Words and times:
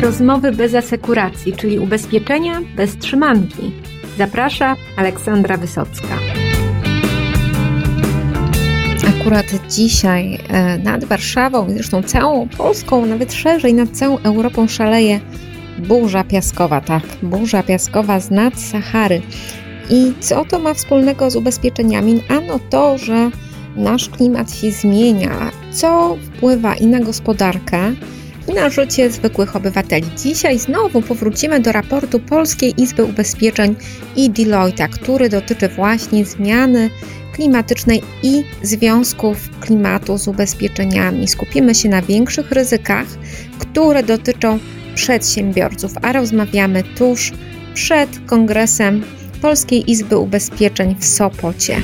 Rozmowy 0.00 0.52
bez 0.52 0.74
asekuracji, 0.74 1.52
czyli 1.52 1.78
ubezpieczenia 1.78 2.60
bez 2.76 2.96
trzymanki. 2.96 3.72
Zaprasza 4.18 4.76
Aleksandra 4.96 5.56
Wysocka. 5.56 6.18
Akurat 9.08 9.46
dzisiaj 9.70 10.38
e, 10.48 10.78
nad 10.78 11.04
Warszawą, 11.04 11.70
zresztą 11.70 12.02
całą 12.02 12.48
Polską, 12.48 13.06
nawet 13.06 13.32
szerzej 13.32 13.74
nad 13.74 13.90
całą 13.90 14.18
Europą 14.18 14.68
szaleje 14.68 15.20
burza 15.78 16.24
piaskowa, 16.24 16.80
tak, 16.80 17.02
burza 17.22 17.62
piaskowa 17.62 18.20
z 18.20 18.30
nad 18.30 18.60
Sahary. 18.60 19.22
I 19.90 20.12
co 20.20 20.44
to 20.44 20.58
ma 20.58 20.74
wspólnego 20.74 21.30
z 21.30 21.36
ubezpieczeniami? 21.36 22.22
Ano 22.28 22.60
to, 22.70 22.98
że 22.98 23.30
nasz 23.76 24.08
klimat 24.08 24.54
się 24.54 24.70
zmienia, 24.70 25.50
co 25.70 26.16
wpływa 26.22 26.74
i 26.74 26.86
na 26.86 27.00
gospodarkę, 27.00 27.92
i 27.92 28.29
na 28.48 28.70
życie 28.70 29.10
zwykłych 29.10 29.56
obywateli. 29.56 30.06
Dzisiaj 30.18 30.58
znowu 30.58 31.02
powrócimy 31.02 31.60
do 31.60 31.72
raportu 31.72 32.20
Polskiej 32.20 32.82
Izby 32.82 33.04
Ubezpieczeń 33.04 33.76
i 34.16 34.30
Deloitte, 34.30 34.88
który 34.88 35.28
dotyczy 35.28 35.68
właśnie 35.68 36.24
zmiany 36.24 36.90
klimatycznej 37.32 38.02
i 38.22 38.44
związków 38.62 39.60
klimatu 39.60 40.18
z 40.18 40.28
ubezpieczeniami. 40.28 41.28
Skupimy 41.28 41.74
się 41.74 41.88
na 41.88 42.02
większych 42.02 42.50
ryzykach, 42.50 43.06
które 43.58 44.02
dotyczą 44.02 44.58
przedsiębiorców, 44.94 45.92
a 46.02 46.12
rozmawiamy 46.12 46.82
tuż 46.82 47.32
przed 47.74 48.20
kongresem 48.26 49.02
Polskiej 49.42 49.90
Izby 49.90 50.18
Ubezpieczeń 50.18 50.96
w 50.98 51.04
Sopocie. 51.04 51.76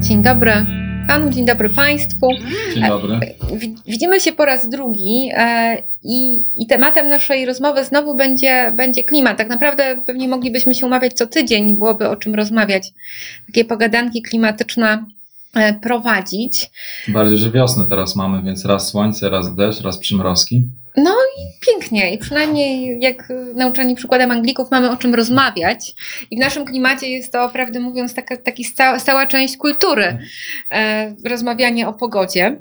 Dzień 0.00 0.22
dobry. 0.22 0.81
Panu, 1.06 1.30
dzień 1.30 1.46
dobry 1.46 1.68
Państwu. 1.68 2.28
Dzień 2.74 2.88
dobry. 2.88 3.20
Widzimy 3.86 4.20
się 4.20 4.32
po 4.32 4.44
raz 4.44 4.68
drugi 4.68 5.30
e, 5.34 5.76
i, 6.04 6.44
i 6.62 6.66
tematem 6.66 7.08
naszej 7.08 7.46
rozmowy 7.46 7.84
znowu 7.84 8.16
będzie, 8.16 8.72
będzie 8.76 9.04
klimat. 9.04 9.38
Tak 9.38 9.48
naprawdę 9.48 9.96
pewnie 10.06 10.28
moglibyśmy 10.28 10.74
się 10.74 10.86
umawiać 10.86 11.12
co 11.12 11.26
tydzień, 11.26 11.76
byłoby 11.76 12.08
o 12.08 12.16
czym 12.16 12.34
rozmawiać. 12.34 12.92
Takie 13.46 13.64
pogadanki 13.64 14.22
klimatyczne 14.22 15.04
e, 15.54 15.74
prowadzić. 15.74 16.70
Bardziej, 17.08 17.38
że 17.38 17.50
wiosnę 17.50 17.84
teraz 17.88 18.16
mamy, 18.16 18.42
więc 18.42 18.64
raz 18.64 18.88
słońce, 18.88 19.30
raz 19.30 19.54
deszcz, 19.54 19.80
raz 19.80 19.98
przymrozki. 19.98 20.66
No 20.96 21.10
i 21.10 21.66
pięknie. 21.66 22.14
I 22.14 22.18
przynajmniej 22.18 23.00
jak 23.00 23.28
nauczeni 23.54 23.94
przykładem 23.94 24.30
Anglików 24.30 24.70
mamy 24.70 24.90
o 24.90 24.96
czym 24.96 25.14
rozmawiać. 25.14 25.94
I 26.30 26.36
w 26.36 26.40
naszym 26.40 26.64
klimacie 26.64 27.10
jest 27.10 27.32
to, 27.32 27.48
prawdę 27.48 27.80
mówiąc, 27.80 28.14
taka 28.14 28.36
taki 28.36 28.64
stała, 28.64 28.98
stała 28.98 29.26
część 29.26 29.56
kultury. 29.56 30.18
E, 30.72 31.14
rozmawianie 31.24 31.88
o 31.88 31.92
pogodzie. 31.92 32.56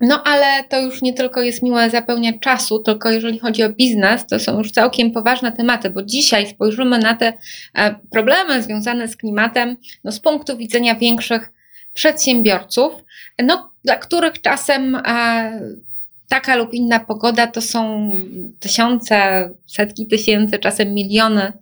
No 0.00 0.22
ale 0.24 0.64
to 0.64 0.80
już 0.80 1.02
nie 1.02 1.12
tylko 1.12 1.42
jest 1.42 1.62
miłe 1.62 1.90
zapełniać 1.90 2.36
czasu, 2.40 2.78
tylko 2.78 3.10
jeżeli 3.10 3.38
chodzi 3.38 3.62
o 3.62 3.70
biznes, 3.70 4.26
to 4.26 4.38
są 4.38 4.58
już 4.58 4.70
całkiem 4.70 5.10
poważne 5.10 5.52
tematy, 5.52 5.90
bo 5.90 6.02
dzisiaj 6.02 6.46
spojrzymy 6.46 6.98
na 6.98 7.14
te 7.14 7.32
e, 7.74 7.94
problemy 8.10 8.62
związane 8.62 9.08
z 9.08 9.16
klimatem 9.16 9.76
no, 10.04 10.12
z 10.12 10.20
punktu 10.20 10.56
widzenia 10.56 10.94
większych 10.94 11.52
przedsiębiorców, 11.94 12.92
no, 13.42 13.70
dla 13.84 13.96
których 13.96 14.40
czasem 14.40 14.94
e, 14.94 15.60
taka 16.30 16.56
lub 16.56 16.74
inna 16.74 17.00
pogoda 17.00 17.46
to 17.46 17.60
są 17.60 18.10
tysiące, 18.60 19.50
setki 19.66 20.06
tysięcy, 20.06 20.58
czasem 20.58 20.94
miliony 20.94 21.52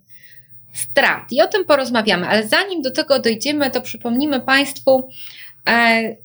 strat. 0.73 1.33
I 1.33 1.43
o 1.43 1.47
tym 1.47 1.65
porozmawiamy, 1.65 2.29
ale 2.29 2.49
zanim 2.49 2.83
do 2.83 2.91
tego 2.91 3.19
dojdziemy, 3.19 3.71
to 3.71 3.81
przypomnimy 3.81 4.41
Państwu 4.41 5.09
e, 5.69 6.17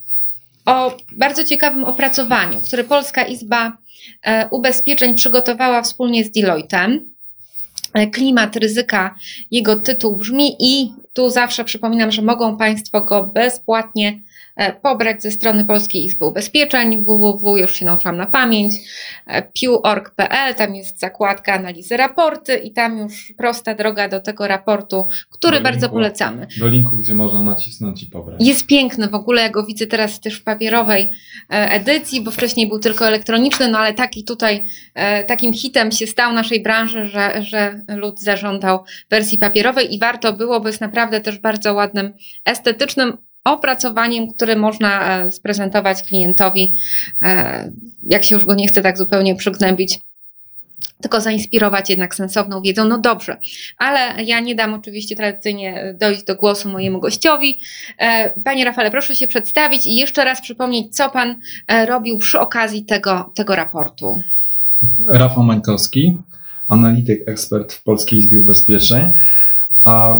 o 0.65 0.97
bardzo 1.11 1.43
ciekawym 1.43 1.83
opracowaniu, 1.83 2.61
które 2.61 2.83
Polska 2.83 3.23
Izba 3.23 3.77
e, 4.23 4.47
Ubezpieczeń 4.49 5.15
przygotowała 5.15 5.81
wspólnie 5.81 6.23
z 6.23 6.31
Deloitte'em. 6.31 6.99
E, 7.93 8.07
klimat 8.07 8.55
ryzyka, 8.55 9.15
jego 9.51 9.75
tytuł 9.75 10.17
brzmi 10.17 10.55
i 10.59 10.93
tu 11.13 11.29
zawsze 11.29 11.63
przypominam, 11.63 12.11
że 12.11 12.21
mogą 12.21 12.57
Państwo 12.57 13.01
go 13.01 13.23
bezpłatnie 13.23 14.21
pobrać 14.81 15.21
ze 15.21 15.31
strony 15.31 15.65
Polskiej 15.65 16.05
Izby 16.05 16.25
Ubezpieczeń 16.25 17.03
www, 17.05 17.57
już 17.57 17.75
się 17.75 17.85
nauczyłam 17.85 18.17
na 18.17 18.25
pamięć, 18.25 18.73
e, 19.27 19.41
pew.org.pl, 19.41 20.55
tam 20.55 20.75
jest 20.75 20.99
zakładka 20.99 21.53
analizy 21.53 21.97
raporty 21.97 22.55
i 22.55 22.71
tam 22.71 22.97
już 22.97 23.33
prosta 23.37 23.75
droga 23.75 24.09
do 24.09 24.19
tego 24.19 24.47
raportu, 24.47 25.07
który 25.29 25.57
do 25.57 25.63
bardzo 25.63 25.85
linku, 25.85 25.95
polecamy. 25.95 26.47
Do 26.59 26.67
linku, 26.67 26.95
gdzie 26.95 27.13
można 27.13 27.41
nacisnąć 27.41 28.03
i 28.03 28.05
pobrać. 28.05 28.45
Jest 28.47 28.67
piękny 28.67 29.07
w 29.07 29.15
ogóle, 29.15 29.41
ja 29.41 29.49
go 29.49 29.65
widzę 29.65 29.87
teraz 29.87 30.19
też 30.19 30.39
w 30.39 30.43
papierowej 30.43 31.11
e, 31.49 31.71
edycji, 31.71 32.21
bo 32.21 32.31
wcześniej 32.31 32.67
był 32.67 32.79
tylko 32.79 33.07
elektroniczny, 33.07 33.67
no 33.67 33.79
ale 33.79 33.93
taki 33.93 34.23
tutaj, 34.23 34.63
takim 35.27 35.53
hitem 35.53 35.91
się 35.91 36.07
stał 36.07 36.33
naszej 36.33 36.63
branży, 36.63 37.05
że, 37.05 37.43
że 37.43 37.81
lud 37.87 38.19
zażądał 38.21 38.83
wersji 39.09 39.37
papierowej 39.37 39.93
i 39.95 39.99
warto 39.99 40.33
było, 40.33 40.59
bo 40.59 40.67
jest 40.67 40.81
naprawdę 40.81 41.21
też 41.21 41.39
bardzo 41.39 41.73
ładnym, 41.73 42.13
estetycznym, 42.45 43.17
opracowaniem, 43.43 44.33
które 44.33 44.55
można 44.55 45.17
e, 45.17 45.31
sprezentować 45.31 46.03
klientowi, 46.03 46.77
e, 47.21 47.71
jak 48.03 48.23
się 48.23 48.35
już 48.35 48.45
go 48.45 48.55
nie 48.55 48.67
chce 48.67 48.81
tak 48.81 48.97
zupełnie 48.97 49.35
przygnębić 49.35 49.99
tylko 51.01 51.21
zainspirować 51.21 51.89
jednak 51.89 52.15
sensowną 52.15 52.61
wiedzą. 52.61 52.87
No 52.87 52.97
dobrze, 52.97 53.37
ale 53.77 54.23
ja 54.23 54.39
nie 54.39 54.55
dam 54.55 54.73
oczywiście 54.73 55.15
tradycyjnie 55.15 55.95
dojść 55.99 56.23
do 56.23 56.35
głosu 56.35 56.69
mojemu 56.69 56.99
gościowi. 56.99 57.59
E, 57.97 58.39
panie 58.43 58.65
Rafale, 58.65 58.91
proszę 58.91 59.15
się 59.15 59.27
przedstawić 59.27 59.85
i 59.85 59.95
jeszcze 59.95 60.23
raz 60.25 60.41
przypomnieć, 60.41 60.95
co 60.95 61.09
Pan 61.09 61.35
robił 61.87 62.19
przy 62.19 62.39
okazji 62.39 62.85
tego, 62.85 63.31
tego 63.35 63.55
raportu. 63.55 64.21
Rafał 65.07 65.43
Mańkowski, 65.43 66.17
analityk, 66.67 67.27
ekspert 67.27 67.73
w 67.73 67.83
Polskiej 67.83 68.19
Izbie 68.19 68.41
Ubezpieczeń. 68.41 69.11
A 69.85 70.17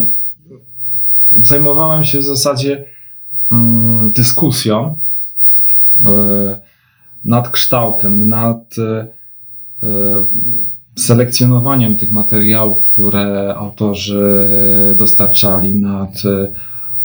zajmowałem 1.44 2.04
się 2.04 2.20
w 2.20 2.24
zasadzie 2.24 2.86
dyskusją 4.16 5.00
e, 6.06 6.59
nad 7.24 7.50
kształtem, 7.50 8.30
nad 8.30 8.75
e, 8.78 9.08
selekcjonowaniem 10.96 11.97
tych 11.97 12.12
materiałów, 12.12 12.78
które 12.92 13.56
autorzy 13.58 14.50
dostarczali, 14.96 15.75
nad 15.75 16.24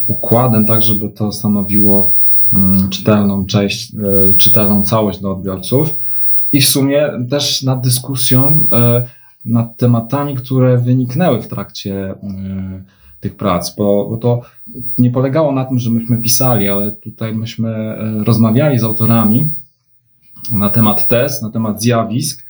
układem, 0.07 0.65
tak 0.65 0.81
żeby 0.81 1.09
to 1.09 1.31
stanowiło 1.31 2.17
mm, 2.53 2.89
czytelną 2.89 3.45
część, 3.45 3.95
e, 3.95 4.33
czytelną 4.33 4.83
całość 4.83 5.19
dla 5.19 5.29
odbiorców. 5.29 5.95
I 6.51 6.61
w 6.61 6.67
sumie 6.67 7.09
też 7.29 7.63
nad 7.63 7.81
dyskusją 7.81 8.67
nad 9.45 9.77
tematami, 9.77 10.35
które 10.35 10.77
wyniknęły 10.77 11.41
w 11.41 11.47
trakcie 11.47 12.15
tych 13.19 13.35
prac, 13.35 13.75
bo, 13.75 14.17
to 14.21 14.41
nie 14.97 15.11
polegało 15.11 15.51
na 15.51 15.65
tym, 15.65 15.79
że 15.79 15.89
myśmy 15.89 16.17
pisali, 16.17 16.69
ale 16.69 16.91
tutaj 16.91 17.35
myśmy 17.35 17.69
e, 17.69 18.23
rozmawiali 18.23 18.79
z 18.79 18.83
autorami 18.83 19.55
na 20.51 20.69
temat 20.69 21.07
test, 21.07 21.43
na 21.43 21.49
temat 21.49 21.81
zjawisk 21.81 22.45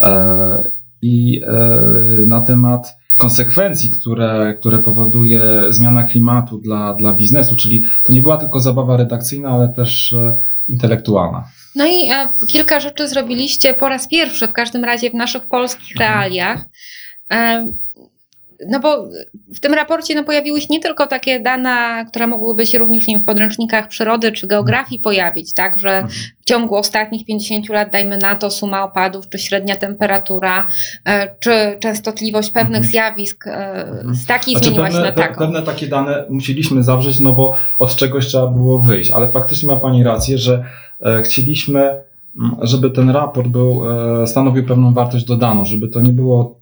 e, 0.00 0.72
i 1.02 1.42
e, 1.46 2.26
na 2.26 2.40
temat 2.40 2.96
konsekwencji, 3.18 3.90
które, 3.90 4.54
które 4.60 4.78
powoduje 4.78 5.42
zmiana 5.68 6.02
klimatu 6.02 6.58
dla, 6.58 6.94
dla 6.94 7.12
biznesu, 7.12 7.56
czyli 7.56 7.84
to 8.04 8.12
nie 8.12 8.22
była 8.22 8.36
tylko 8.36 8.60
zabawa 8.60 8.96
redakcyjna, 8.96 9.50
ale 9.50 9.68
też 9.68 10.14
intelektualna. 10.68 11.44
No 11.74 11.86
i 11.86 12.08
kilka 12.46 12.80
rzeczy 12.80 13.08
zrobiliście 13.08 13.74
po 13.74 13.88
raz 13.88 14.08
pierwszy, 14.08 14.48
w 14.48 14.52
każdym 14.52 14.84
razie 14.84 15.10
w 15.10 15.14
naszych 15.14 15.46
polskich 15.46 15.96
realiach 15.96 16.64
no 18.68 18.80
bo 18.80 19.08
w 19.54 19.60
tym 19.60 19.74
raporcie 19.74 20.14
no, 20.14 20.24
pojawiły 20.24 20.60
się 20.60 20.66
nie 20.70 20.80
tylko 20.80 21.06
takie 21.06 21.40
dane, 21.40 22.04
które 22.08 22.26
mogłyby 22.26 22.66
się 22.66 22.78
również 22.78 23.06
nie 23.06 23.14
wiem, 23.14 23.22
w 23.22 23.26
podręcznikach 23.26 23.88
przyrody 23.88 24.32
czy 24.32 24.46
geografii 24.46 25.00
pojawić, 25.00 25.54
tak, 25.54 25.78
że 25.78 25.90
mhm. 25.90 26.08
w 26.40 26.44
ciągu 26.44 26.76
ostatnich 26.76 27.26
50 27.26 27.68
lat, 27.68 27.92
dajmy 27.92 28.18
na 28.18 28.36
to, 28.36 28.50
suma 28.50 28.84
opadów, 28.84 29.28
czy 29.28 29.38
średnia 29.38 29.76
temperatura, 29.76 30.66
e, 31.04 31.34
czy 31.40 31.76
częstotliwość 31.80 32.50
pewnych 32.50 32.76
mhm. 32.76 32.90
zjawisk 32.90 33.46
e, 33.46 34.04
z 34.12 34.26
takiej 34.26 34.54
znaczy 34.54 34.66
zmieniła 34.66 34.86
pewne, 34.86 35.00
się 35.00 35.06
na 35.06 35.12
taką. 35.12 35.38
Pewne 35.38 35.62
takie 35.62 35.86
dane 35.86 36.24
musieliśmy 36.30 36.82
zawrzeć, 36.82 37.20
no 37.20 37.32
bo 37.32 37.54
od 37.78 37.96
czegoś 37.96 38.26
trzeba 38.26 38.46
było 38.46 38.78
wyjść, 38.78 39.10
ale 39.10 39.28
faktycznie 39.28 39.68
ma 39.68 39.76
Pani 39.76 40.04
rację, 40.04 40.38
że 40.38 40.64
e, 41.00 41.22
chcieliśmy, 41.22 42.02
żeby 42.62 42.90
ten 42.90 43.10
raport 43.10 43.48
był, 43.48 43.82
stanowił 44.26 44.66
pewną 44.66 44.94
wartość 44.94 45.24
dodaną, 45.24 45.64
żeby 45.64 45.88
to 45.88 46.00
nie 46.00 46.12
było 46.12 46.61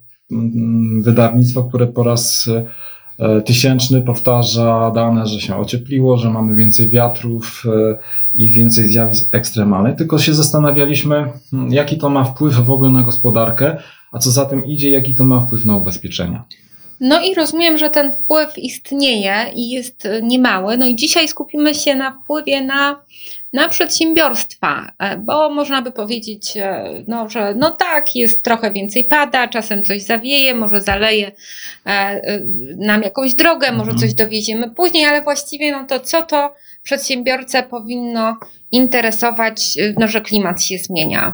wydawnictwo, 1.01 1.63
które 1.63 1.87
po 1.87 2.03
raz 2.03 2.49
e, 3.19 3.41
tysięczny 3.41 4.01
powtarza 4.01 4.91
dane, 4.95 5.27
że 5.27 5.41
się 5.41 5.55
ociepliło, 5.55 6.17
że 6.17 6.29
mamy 6.29 6.55
więcej 6.55 6.89
wiatrów 6.89 7.63
e, 7.65 7.97
i 8.33 8.49
więcej 8.49 8.85
zjawisk 8.85 9.35
ekstremalnych, 9.35 9.95
tylko 9.95 10.19
się 10.19 10.33
zastanawialiśmy, 10.33 11.25
hmm, 11.51 11.73
jaki 11.73 11.97
to 11.97 12.09
ma 12.09 12.23
wpływ 12.23 12.53
w 12.53 12.71
ogóle 12.71 12.91
na 12.91 13.03
gospodarkę, 13.03 13.77
a 14.11 14.19
co 14.19 14.31
za 14.31 14.45
tym 14.45 14.65
idzie, 14.65 14.89
jaki 14.89 15.15
to 15.15 15.25
ma 15.25 15.39
wpływ 15.39 15.65
na 15.65 15.77
ubezpieczenia. 15.77 16.43
No 17.01 17.21
i 17.21 17.35
rozumiem, 17.35 17.77
że 17.77 17.89
ten 17.89 18.11
wpływ 18.11 18.57
istnieje 18.57 19.45
i 19.55 19.69
jest 19.69 20.07
niemały. 20.21 20.77
No 20.77 20.85
i 20.85 20.95
dzisiaj 20.95 21.27
skupimy 21.27 21.75
się 21.75 21.95
na 21.95 22.11
wpływie 22.11 22.61
na, 22.61 23.01
na 23.53 23.69
przedsiębiorstwa, 23.69 24.91
e, 24.99 25.17
bo 25.17 25.49
można 25.49 25.81
by 25.81 25.91
powiedzieć, 25.91 26.57
e, 26.57 26.83
no, 27.07 27.29
że 27.29 27.55
no 27.55 27.71
tak, 27.71 28.15
jest 28.15 28.43
trochę 28.43 28.71
więcej 28.71 29.03
pada, 29.03 29.47
czasem 29.47 29.83
coś 29.83 30.01
zawieje, 30.01 30.55
może 30.55 30.81
zaleje 30.81 31.31
e, 31.85 32.21
nam 32.77 33.01
jakąś 33.01 33.33
drogę, 33.33 33.71
może 33.71 33.91
mhm. 33.91 33.99
coś 33.99 34.13
dowieziemy 34.13 34.69
później, 34.69 35.05
ale 35.05 35.21
właściwie 35.21 35.71
no 35.71 35.85
to 35.87 35.99
co 35.99 36.21
to 36.21 36.55
przedsiębiorcę 36.83 37.63
powinno 37.63 38.37
interesować, 38.71 39.77
no, 39.99 40.07
że 40.07 40.21
klimat 40.21 40.63
się 40.63 40.77
zmienia? 40.77 41.33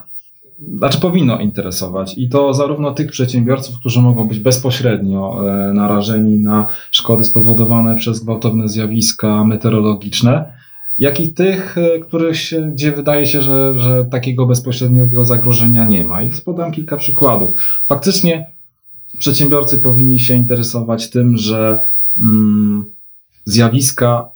Znaczy 0.76 1.00
powinno 1.00 1.38
interesować 1.38 2.18
i 2.18 2.28
to 2.28 2.54
zarówno 2.54 2.94
tych 2.94 3.10
przedsiębiorców, 3.10 3.78
którzy 3.78 4.00
mogą 4.00 4.28
być 4.28 4.38
bezpośrednio 4.38 5.50
e, 5.50 5.72
narażeni 5.72 6.38
na 6.38 6.66
szkody 6.90 7.24
spowodowane 7.24 7.96
przez 7.96 8.24
gwałtowne 8.24 8.68
zjawiska 8.68 9.44
meteorologiczne, 9.44 10.52
jak 10.98 11.20
i 11.20 11.32
tych, 11.32 11.78
e, 11.78 11.98
których 11.98 12.38
się, 12.38 12.70
gdzie 12.72 12.92
wydaje 12.92 13.26
się, 13.26 13.42
że, 13.42 13.74
że 13.80 14.04
takiego 14.04 14.46
bezpośredniego 14.46 15.24
zagrożenia 15.24 15.84
nie 15.84 16.04
ma. 16.04 16.22
I 16.22 16.30
podam 16.44 16.72
kilka 16.72 16.96
przykładów. 16.96 17.52
Faktycznie 17.86 18.46
przedsiębiorcy 19.18 19.78
powinni 19.78 20.18
się 20.18 20.34
interesować 20.34 21.10
tym, 21.10 21.36
że 21.36 21.80
mm, 22.16 22.84
zjawiska 23.44 24.28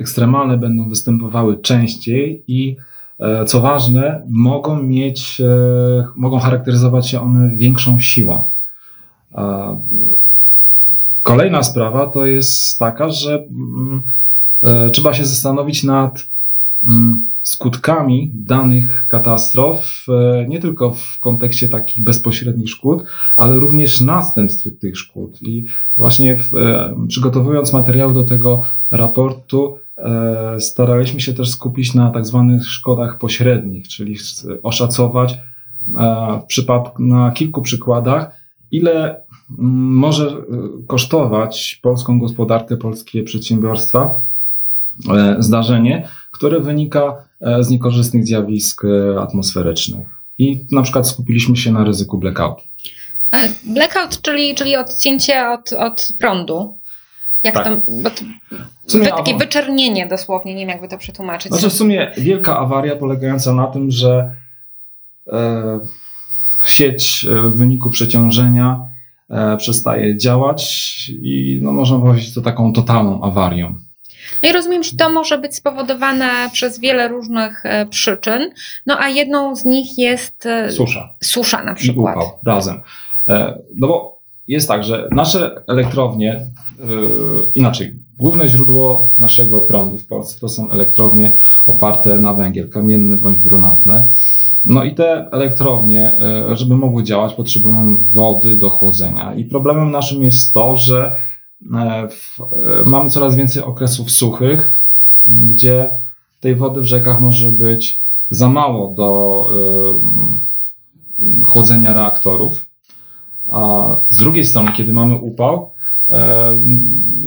ekstremalne 0.00 0.58
będą 0.58 0.88
występowały 0.88 1.58
częściej 1.58 2.44
i 2.48 2.76
co 3.46 3.60
ważne, 3.60 4.22
mogą 4.28 4.82
mieć, 4.82 5.40
e, 5.40 6.06
mogą 6.16 6.38
charakteryzować 6.38 7.08
się 7.08 7.20
one 7.20 7.56
większą 7.56 8.00
siłą. 8.00 8.44
Kolejna 11.22 11.62
sprawa 11.62 12.06
to 12.06 12.26
jest 12.26 12.78
taka, 12.78 13.08
że 13.08 13.44
mm, 13.50 14.02
e, 14.62 14.90
trzeba 14.90 15.14
się 15.14 15.24
zastanowić 15.24 15.84
nad 15.84 16.26
mm, 16.88 17.28
skutkami 17.42 18.32
danych 18.34 19.06
katastrof, 19.08 20.06
nie 20.48 20.60
tylko 20.60 20.90
w 20.90 21.18
kontekście 21.20 21.68
takich 21.68 22.04
bezpośrednich 22.04 22.70
szkód, 22.70 23.04
ale 23.36 23.58
również 23.58 24.00
następstw 24.00 24.78
tych 24.80 24.98
szkód. 24.98 25.42
I 25.42 25.66
właśnie 25.96 26.36
w, 26.36 26.50
przygotowując 27.08 27.72
materiał 27.72 28.14
do 28.14 28.24
tego 28.24 28.62
raportu, 28.90 29.78
E, 29.78 29.85
staraliśmy 30.58 31.20
się 31.20 31.34
też 31.34 31.50
skupić 31.50 31.94
na 31.94 32.10
tak 32.10 32.26
zwanych 32.26 32.66
szkodach 32.66 33.18
pośrednich, 33.18 33.88
czyli 33.88 34.16
oszacować 34.62 35.38
e, 35.98 36.42
na 36.98 37.30
kilku 37.30 37.62
przykładach, 37.62 38.30
ile 38.70 39.22
mm, 39.58 39.72
może 39.94 40.26
e, 40.26 40.34
kosztować 40.86 41.80
polską 41.82 42.18
gospodarkę, 42.18 42.76
polskie 42.76 43.22
przedsiębiorstwa 43.22 44.20
zdarzenie, 45.38 46.08
które 46.32 46.60
wynika 46.60 47.16
z 47.60 47.70
niekorzystnych 47.70 48.26
zjawisk 48.26 48.82
atmosferycznych. 49.20 50.08
I 50.38 50.66
na 50.72 50.82
przykład 50.82 51.08
skupiliśmy 51.08 51.56
się 51.56 51.72
na 51.72 51.84
ryzyku 51.84 52.18
blackout. 52.18 52.58
Blackout, 53.64 54.22
czyli, 54.22 54.54
czyli 54.54 54.76
odcięcie 54.76 55.48
od, 55.48 55.72
od 55.72 56.12
prądu. 56.18 56.78
Jak 57.44 57.54
tak. 57.54 57.64
to, 57.64 57.82
bo 58.02 58.10
to, 58.10 58.24
sumie, 58.86 59.06
takie 59.06 59.36
wyczernienie 59.36 60.06
dosłownie, 60.06 60.54
nie 60.54 60.60
wiem 60.60 60.68
jakby 60.68 60.88
to 60.88 60.98
przetłumaczyć. 60.98 61.52
Znaczy 61.52 61.70
w 61.70 61.72
sumie 61.72 62.12
wielka 62.18 62.58
awaria 62.58 62.96
polegająca 62.96 63.52
na 63.52 63.66
tym, 63.66 63.90
że 63.90 64.34
e, 65.32 65.80
sieć 66.64 67.26
e, 67.30 67.42
w 67.42 67.56
wyniku 67.56 67.90
przeciążenia 67.90 68.80
e, 69.30 69.56
przestaje 69.56 70.18
działać 70.18 70.92
i 71.08 71.58
no, 71.62 71.72
można 71.72 71.98
powiedzieć 71.98 72.34
to 72.34 72.40
taką 72.40 72.72
totalną 72.72 73.22
awarią. 73.22 73.74
No 74.42 74.48
i 74.48 74.52
rozumiem, 74.52 74.82
że 74.82 74.96
to 74.96 75.10
może 75.10 75.38
być 75.38 75.54
spowodowane 75.54 76.50
przez 76.52 76.80
wiele 76.80 77.08
różnych 77.08 77.66
e, 77.66 77.86
przyczyn, 77.86 78.50
no 78.86 79.00
a 79.00 79.08
jedną 79.08 79.56
z 79.56 79.64
nich 79.64 79.98
jest 79.98 80.46
e, 80.46 80.72
susza. 80.72 81.14
Susza 81.24 81.64
na 81.64 81.74
przykład. 81.74 82.16
I 82.16 82.18
upał 82.18 82.38
razem. 82.46 82.80
No 83.74 83.88
bo 83.88 84.15
jest 84.48 84.68
tak, 84.68 84.84
że 84.84 85.08
nasze 85.12 85.62
elektrownie 85.66 86.46
Yy, 86.78 87.50
inaczej, 87.54 87.94
główne 88.18 88.48
źródło 88.48 89.10
naszego 89.18 89.60
prądu 89.60 89.98
w 89.98 90.06
Polsce 90.06 90.40
to 90.40 90.48
są 90.48 90.70
elektrownie 90.70 91.32
oparte 91.66 92.18
na 92.18 92.34
węgiel 92.34 92.68
kamienny 92.68 93.16
bądź 93.16 93.38
brunatny. 93.38 94.08
No 94.64 94.84
i 94.84 94.94
te 94.94 95.30
elektrownie, 95.30 96.16
yy, 96.48 96.56
żeby 96.56 96.76
mogły 96.76 97.02
działać, 97.02 97.34
potrzebują 97.34 97.98
wody 98.12 98.56
do 98.56 98.70
chłodzenia. 98.70 99.34
I 99.34 99.44
problemem 99.44 99.90
naszym 99.90 100.22
jest 100.22 100.54
to, 100.54 100.76
że 100.76 101.16
yy, 101.60 101.70
mamy 102.86 103.10
coraz 103.10 103.36
więcej 103.36 103.62
okresów 103.62 104.10
suchych, 104.10 104.80
gdzie 105.28 105.90
tej 106.40 106.56
wody 106.56 106.80
w 106.80 106.84
rzekach 106.84 107.20
może 107.20 107.52
być 107.52 108.02
za 108.30 108.48
mało 108.48 108.94
do 108.94 109.50
chłodzenia 111.44 111.94
reaktorów. 111.94 112.65
A 113.50 113.96
z 114.08 114.16
drugiej 114.16 114.44
strony, 114.44 114.72
kiedy 114.72 114.92
mamy 114.92 115.14
upał, 115.14 115.70
E, 116.08 116.52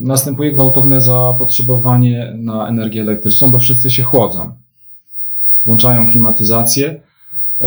następuje 0.01 0.51
gwałtowne 0.51 1.01
zapotrzebowanie 1.01 2.33
na 2.37 2.67
energię 2.67 3.01
elektryczną, 3.01 3.51
bo 3.51 3.59
wszyscy 3.59 3.91
się 3.91 4.03
chłodzą. 4.03 4.51
Włączają 5.65 6.07
klimatyzację, 6.07 6.99
e, 7.61 7.65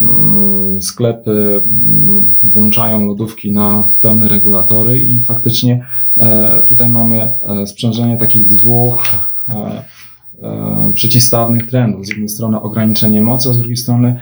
mm, 0.00 0.82
sklepy 0.82 1.62
mm, 1.64 2.36
włączają 2.42 3.06
lodówki 3.06 3.52
na 3.52 3.88
pełne 4.02 4.28
regulatory 4.28 4.98
i 4.98 5.20
faktycznie 5.20 5.86
e, 6.20 6.62
tutaj 6.66 6.88
mamy 6.88 7.34
sprzężenie 7.66 8.16
takich 8.16 8.48
dwóch 8.48 9.02
przeciwstawnych 10.94 11.66
trendów. 11.70 12.06
Z 12.06 12.08
jednej 12.08 12.28
strony 12.28 12.60
ograniczenie 12.60 13.22
mocy, 13.22 13.48
a 13.48 13.52
z 13.52 13.58
drugiej 13.58 13.76
strony 13.76 14.20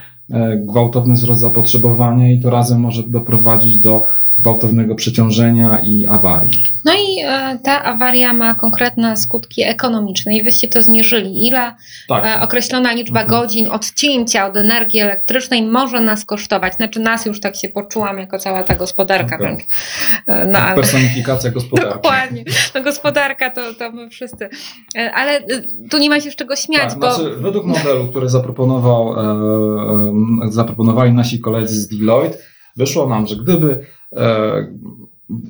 gwałtowny 0.56 1.14
wzrost 1.14 1.40
zapotrzebowania 1.40 2.32
i 2.32 2.40
to 2.40 2.50
razem 2.50 2.81
może 2.81 3.02
doprowadzić 3.02 3.81
do 3.81 4.05
gwałtownego 4.38 4.94
przeciążenia 4.94 5.81
i 5.85 6.06
awarii. 6.06 6.50
No 6.85 6.93
i 6.93 7.21
e, 7.25 7.59
ta 7.62 7.85
awaria 7.85 8.33
ma 8.33 8.55
konkretne 8.55 9.17
skutki 9.17 9.62
ekonomiczne 9.62 10.37
i 10.37 10.43
wyście 10.43 10.69
to 10.69 10.83
zmierzyli. 10.83 11.47
Ile 11.47 11.75
tak. 12.09 12.27
e, 12.27 12.41
określona 12.41 12.93
liczba 12.93 13.21
mhm. 13.21 13.41
godzin 13.41 13.69
odcięcia 13.71 14.47
od 14.47 14.56
energii 14.56 15.00
elektrycznej 15.00 15.62
może 15.62 16.00
nas 16.00 16.25
kosztować? 16.25 16.75
Znaczy 16.75 17.00
nas 17.00 17.27
już 17.27 17.41
tak 17.41 17.56
się 17.56 17.69
poczułam 17.69 18.19
jako 18.19 18.38
cała 18.38 18.62
ta 18.62 18.75
gospodarka 18.75 19.38
wręcz. 19.38 19.61
E, 20.27 20.47
no, 20.47 20.59
ale... 20.59 20.75
Personifikacja 20.75 21.50
gospodarki. 21.61 21.94
Dokładnie. 21.94 22.44
No 22.75 22.82
gospodarka 22.82 23.50
to, 23.50 23.75
to 23.75 23.91
my 23.91 24.11
wszyscy. 24.11 24.49
Ale 25.15 25.41
tu 25.91 25.99
nie 25.99 26.11
ma 26.11 26.21
się 26.21 26.31
z 26.31 26.37
czego 26.37 26.56
śmiać, 26.56 26.91
tak, 26.91 26.99
bo... 26.99 27.12
Znaczy, 27.12 27.37
według 27.37 27.67
modelu, 27.67 28.08
który 28.08 28.29
zaproponował, 28.29 29.15
zaproponowali 30.49 31.13
nasi 31.13 31.41
koledzy 31.41 31.81
z 31.81 31.89
Deloitte, 31.89 32.39
wyszło 32.77 33.06
nam, 33.08 33.27
że 33.27 33.37
gdyby 33.37 33.87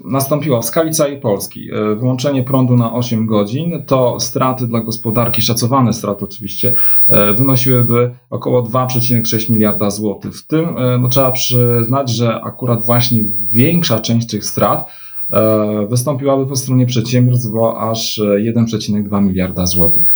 nastąpiła 0.05 0.61
w 0.61 0.65
skali 0.65 0.91
całej 0.91 1.21
Polski 1.21 1.71
e, 1.71 1.95
wyłączenie 1.95 2.43
prądu 2.43 2.77
na 2.77 2.93
8 2.93 3.27
godzin, 3.27 3.83
to 3.87 4.21
straty 4.21 4.67
dla 4.67 4.81
gospodarki, 4.81 5.43
szacowane 5.43 5.93
straty 5.93 6.25
oczywiście, 6.25 6.75
e, 7.09 7.33
wynosiłyby 7.33 8.15
około 8.31 8.63
2,6 8.63 9.51
miliarda 9.51 9.91
złotych. 9.91 10.37
W 10.37 10.47
tym 10.47 10.67
no, 11.01 11.09
trzeba 11.09 11.33
przyznać, 11.33 12.11
że 12.11 12.41
akurat 12.45 12.83
właśnie 12.83 13.21
większa 13.51 14.01
część 14.01 14.27
tych 14.27 14.45
strat 14.45 14.91
wystąpiłaby 15.89 16.47
po 16.47 16.57
stronie 16.57 16.87
przedsiębiorstw, 16.87 17.51
bo 17.53 17.91
aż 17.91 18.19
1,2 18.19 19.23
miliarda 19.23 19.67
złotych. 19.67 20.15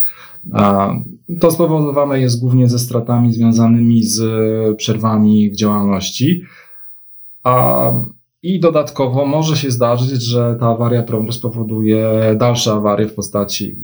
To 1.41 1.51
spowodowane 1.51 2.21
jest 2.21 2.41
głównie 2.41 2.69
ze 2.69 2.79
stratami 2.79 3.33
związanymi 3.33 4.03
z 4.03 4.23
przerwami 4.77 5.51
w 5.51 5.57
działalności. 5.57 6.43
A 7.43 7.93
i 8.43 8.61
dodatkowo 8.61 9.27
może 9.27 9.57
się 9.57 9.71
zdarzyć, 9.71 10.23
że 10.23 10.57
ta 10.61 10.67
awaria 10.67 11.03
prądu 11.03 11.33
spowoduje 11.33 12.09
dalsze 12.37 12.73
awarie 12.73 13.07
w 13.07 13.15
postaci 13.15 13.77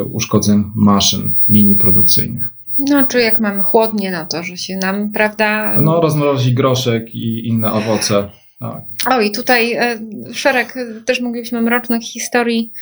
e, 0.00 0.04
uszkodzeń 0.04 0.64
maszyn, 0.74 1.34
linii 1.48 1.76
produkcyjnych. 1.76 2.48
No, 2.78 3.06
czy 3.06 3.20
jak 3.20 3.40
mamy 3.40 3.62
chłodnie, 3.62 4.10
no 4.10 4.26
to, 4.26 4.42
że 4.42 4.56
się 4.56 4.76
nam, 4.76 5.10
prawda... 5.12 5.74
No, 5.82 6.00
rozmrozi 6.00 6.54
groszek 6.54 7.14
i 7.14 7.48
inne 7.48 7.72
owoce. 7.72 8.28
Tak. 8.60 8.82
O, 9.10 9.20
i 9.20 9.30
tutaj 9.30 9.72
e, 9.72 9.98
szereg 10.32 10.74
też 11.04 11.20
moglibyśmy 11.20 11.60
mrocznych 11.60 12.02
historii 12.02 12.72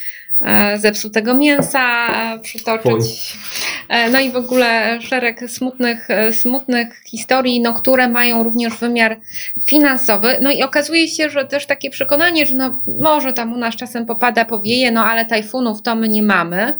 zepsutego 0.77 1.33
mięsa 1.33 2.07
przytoczyć. 2.41 3.37
E, 3.89 4.09
no 4.09 4.19
i 4.19 4.31
w 4.31 4.35
ogóle 4.35 5.01
szereg 5.01 5.49
smutnych, 5.49 6.07
smutnych 6.31 7.03
historii, 7.05 7.61
no, 7.61 7.73
które 7.73 8.09
mają 8.09 8.43
również 8.43 8.73
wymiar 8.73 9.19
finansowy. 9.65 10.37
No 10.41 10.51
i 10.51 10.63
okazuje 10.63 11.07
się, 11.07 11.29
że 11.29 11.45
też 11.45 11.65
takie 11.65 11.89
przekonanie, 11.89 12.45
że 12.45 12.55
no, 12.55 12.83
może 12.99 13.33
tam 13.33 13.53
u 13.53 13.57
nas 13.57 13.75
czasem 13.75 14.05
popada, 14.05 14.45
powieje, 14.45 14.91
no 14.91 15.05
ale 15.05 15.25
tajfunów 15.25 15.81
to 15.81 15.95
my 15.95 16.09
nie 16.09 16.23
mamy. 16.23 16.73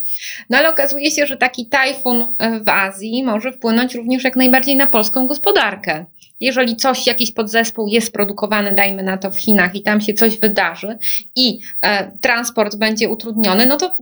No 0.49 0.57
ale 0.57 0.69
okazuje 0.69 1.11
się, 1.11 1.25
że 1.25 1.37
taki 1.37 1.65
tajfun 1.65 2.35
w 2.65 2.69
Azji 2.69 3.23
może 3.23 3.51
wpłynąć 3.51 3.95
również 3.95 4.23
jak 4.23 4.35
najbardziej 4.35 4.75
na 4.75 4.87
polską 4.87 5.27
gospodarkę 5.27 6.05
jeżeli 6.39 6.75
coś, 6.75 7.07
jakiś 7.07 7.31
podzespół 7.31 7.87
jest 7.87 8.13
produkowany, 8.13 8.75
dajmy 8.75 9.03
na 9.03 9.17
to 9.17 9.31
w 9.31 9.39
Chinach 9.39 9.75
i 9.75 9.81
tam 9.81 10.01
się 10.01 10.13
coś 10.13 10.37
wydarzy 10.37 10.97
i 11.35 11.59
e, 11.81 12.11
transport 12.21 12.75
będzie 12.75 13.09
utrudniony, 13.09 13.44
no 13.65 13.77
to 13.77 13.95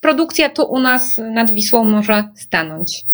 produkcja 0.00 0.48
tu 0.48 0.62
u 0.62 0.80
nas 0.80 1.20
nad 1.34 1.50
Wisłą 1.50 1.84
może 1.84 2.28
stanąć. 2.34 3.06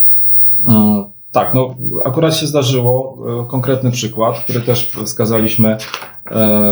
E, 0.69 1.05
tak, 1.33 1.55
no 1.55 1.75
akurat 2.05 2.37
się 2.37 2.47
zdarzyło, 2.47 3.19
e, 3.45 3.49
konkretny 3.49 3.91
przykład, 3.91 4.39
który 4.41 4.61
też 4.61 4.87
wskazaliśmy 4.87 5.69
e, 5.69 5.79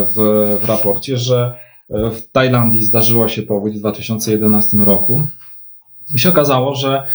w, 0.05 0.14
w 0.62 0.69
raporcie, 0.69 1.17
że 1.17 1.55
w 1.90 2.21
Tajlandii 2.33 2.83
zdarzyła 2.83 3.28
się 3.28 3.43
powódź 3.43 3.75
w 3.75 3.78
2011 3.78 4.76
roku. 4.76 5.23
I 6.14 6.19
się 6.19 6.28
okazało, 6.28 6.75
że 6.75 7.07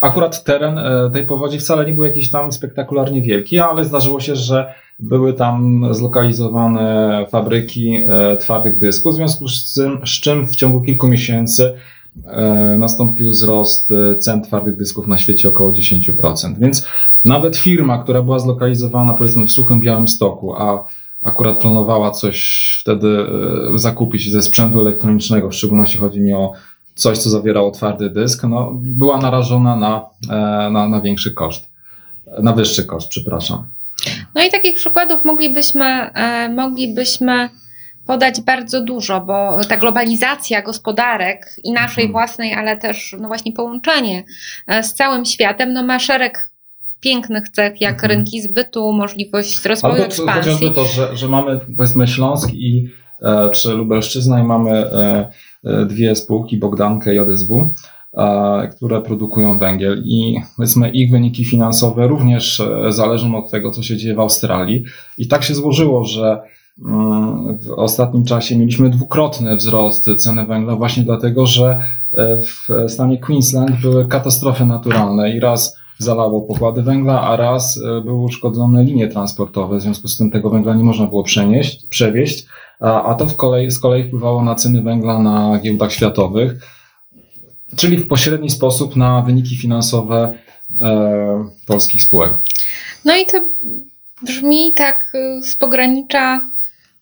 Akurat 0.00 0.44
teren 0.44 0.80
tej 1.12 1.26
powodzi 1.26 1.58
wcale 1.58 1.86
nie 1.86 1.92
był 1.92 2.04
jakiś 2.04 2.30
tam 2.30 2.52
spektakularnie 2.52 3.22
wielki, 3.22 3.58
ale 3.58 3.84
zdarzyło 3.84 4.20
się, 4.20 4.36
że 4.36 4.74
były 5.02 5.32
tam 5.32 5.86
zlokalizowane 5.94 7.26
fabryki 7.30 7.94
e, 7.94 8.36
twardych 8.36 8.78
dysków, 8.78 9.12
w 9.12 9.16
związku 9.16 9.48
z, 9.48 9.74
tym, 9.74 9.98
z 10.06 10.10
czym 10.10 10.46
w 10.46 10.56
ciągu 10.56 10.80
kilku 10.80 11.08
miesięcy 11.08 11.74
e, 12.26 12.76
nastąpił 12.78 13.30
wzrost 13.30 13.88
cen 14.18 14.42
twardych 14.42 14.76
dysków 14.76 15.06
na 15.06 15.18
świecie 15.18 15.48
około 15.48 15.72
10%. 15.72 16.58
Więc 16.58 16.86
nawet 17.24 17.56
firma, 17.56 18.02
która 18.02 18.22
była 18.22 18.38
zlokalizowana 18.38 19.14
powiedzmy 19.14 19.46
w 19.46 19.52
suchym 19.52 19.80
Białym 19.80 20.08
Stoku, 20.08 20.54
a 20.54 20.84
akurat 21.24 21.60
planowała 21.60 22.10
coś 22.10 22.68
wtedy 22.80 23.26
zakupić 23.74 24.30
ze 24.30 24.42
sprzętu 24.42 24.80
elektronicznego, 24.80 25.50
w 25.50 25.54
szczególności 25.54 25.98
chodzi 25.98 26.20
mi 26.20 26.34
o 26.34 26.52
coś, 26.94 27.18
co 27.18 27.30
zawierało 27.30 27.70
twardy 27.70 28.10
dysk, 28.10 28.44
no, 28.44 28.72
była 28.74 29.18
narażona 29.18 29.76
na, 29.76 30.06
e, 30.30 30.70
na, 30.70 30.88
na 30.88 31.00
większy 31.00 31.32
koszt, 31.32 31.70
na 32.42 32.52
wyższy 32.52 32.84
koszt, 32.84 33.08
przepraszam. 33.08 33.64
No 34.34 34.44
i 34.44 34.50
takich 34.50 34.74
przykładów 34.74 35.24
moglibyśmy, 35.24 35.84
e, 35.84 36.48
moglibyśmy 36.48 37.48
podać 38.06 38.40
bardzo 38.40 38.80
dużo, 38.80 39.20
bo 39.20 39.64
ta 39.68 39.76
globalizacja 39.76 40.62
gospodarek 40.62 41.46
i 41.64 41.72
naszej 41.72 42.04
hmm. 42.04 42.12
własnej, 42.12 42.54
ale 42.54 42.76
też 42.76 43.16
no 43.20 43.28
właśnie 43.28 43.52
połączenie 43.52 44.24
e, 44.66 44.82
z 44.82 44.94
całym 44.94 45.24
światem, 45.24 45.72
no 45.72 45.82
ma 45.82 45.98
szereg 45.98 46.50
pięknych 47.00 47.48
cech, 47.48 47.80
jak 47.80 48.00
hmm. 48.00 48.16
rynki 48.16 48.42
zbytu, 48.42 48.92
możliwość 48.92 49.64
rozwoju, 49.64 49.94
Albo 49.94 50.06
ekspansji. 50.06 50.52
Chociażby 50.52 50.70
to, 50.74 50.84
że, 50.84 51.16
że 51.16 51.28
mamy 51.28 51.60
powiedzmy 51.76 52.08
Śląsk 52.08 52.50
i 52.52 52.88
czy 53.52 53.72
Lubelszczyzna 53.72 54.40
i 54.40 54.44
mamy 54.44 54.84
E, 55.64 55.86
dwie 55.86 56.16
spółki, 56.16 56.56
Bogdankę 56.56 57.14
i 57.14 57.18
e, 57.18 57.70
które 58.76 59.00
produkują 59.00 59.58
węgiel. 59.58 60.02
I 60.04 60.40
powiedzmy 60.56 60.90
ich 60.90 61.10
wyniki 61.10 61.44
finansowe 61.44 62.06
również 62.06 62.60
e, 62.60 62.92
zależą 62.92 63.36
od 63.36 63.50
tego, 63.50 63.70
co 63.70 63.82
się 63.82 63.96
dzieje 63.96 64.14
w 64.14 64.20
Australii. 64.20 64.84
I 65.18 65.28
tak 65.28 65.42
się 65.42 65.54
złożyło, 65.54 66.04
że 66.04 66.42
mm, 66.84 67.58
w 67.58 67.70
ostatnim 67.70 68.24
czasie 68.24 68.58
mieliśmy 68.58 68.90
dwukrotny 68.90 69.56
wzrost 69.56 70.10
ceny 70.18 70.46
węgla 70.46 70.76
właśnie 70.76 71.02
dlatego, 71.02 71.46
że 71.46 71.78
w 72.16 72.90
stanie 72.90 73.18
Queensland 73.18 73.80
były 73.80 74.08
katastrofy 74.08 74.66
naturalne 74.66 75.30
i 75.30 75.40
raz 75.40 75.76
zalało 75.98 76.42
pokłady 76.42 76.82
węgla, 76.82 77.20
a 77.20 77.36
raz 77.36 77.82
były 78.04 78.22
uszkodzone 78.22 78.84
linie 78.84 79.08
transportowe, 79.08 79.76
w 79.76 79.80
związku 79.80 80.08
z 80.08 80.16
tym 80.16 80.30
tego 80.30 80.50
węgla 80.50 80.74
nie 80.74 80.84
można 80.84 81.06
było 81.06 81.22
przenieść, 81.22 81.86
przewieźć, 81.88 82.46
a 82.80 83.14
to 83.14 83.26
w 83.26 83.36
kolei, 83.36 83.70
z 83.70 83.78
kolei 83.78 84.04
wpływało 84.04 84.44
na 84.44 84.54
ceny 84.54 84.82
węgla 84.82 85.18
na 85.18 85.58
giełdach 85.62 85.92
światowych, 85.92 86.58
czyli 87.76 87.98
w 87.98 88.08
pośredni 88.08 88.50
sposób 88.50 88.96
na 88.96 89.22
wyniki 89.22 89.56
finansowe 89.56 90.34
e, 90.80 91.48
polskich 91.66 92.02
spółek. 92.02 92.32
No 93.04 93.16
i 93.16 93.26
to 93.26 93.38
brzmi 94.22 94.72
tak 94.76 95.12
y, 95.14 95.42
z 95.42 95.56
pogranicza 95.56 96.40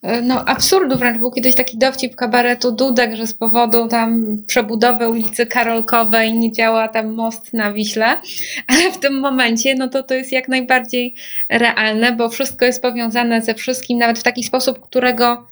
e, 0.01 0.21
no, 0.21 0.45
absurdu 0.45 0.97
wręcz. 0.97 1.17
Był 1.17 1.31
kiedyś 1.31 1.55
taki 1.55 1.77
dowcip 1.77 2.15
kabaretu 2.15 2.71
Dudek, 2.71 3.15
że 3.15 3.27
z 3.27 3.33
powodu 3.33 3.87
tam 3.87 4.37
przebudowy 4.47 5.09
ulicy 5.09 5.45
Karolkowej 5.45 6.33
nie 6.33 6.51
działa 6.51 6.87
tam 6.87 7.13
most 7.13 7.53
na 7.53 7.73
Wiśle, 7.73 8.05
ale 8.67 8.91
w 8.91 8.97
tym 8.97 9.19
momencie 9.19 9.75
no 9.75 9.87
to 9.87 10.03
to 10.03 10.13
jest 10.13 10.31
jak 10.31 10.47
najbardziej 10.47 11.15
realne, 11.49 12.11
bo 12.15 12.29
wszystko 12.29 12.65
jest 12.65 12.81
powiązane 12.81 13.41
ze 13.41 13.55
wszystkim, 13.55 13.97
nawet 13.97 14.19
w 14.19 14.23
taki 14.23 14.43
sposób, 14.43 14.79
którego 14.79 15.47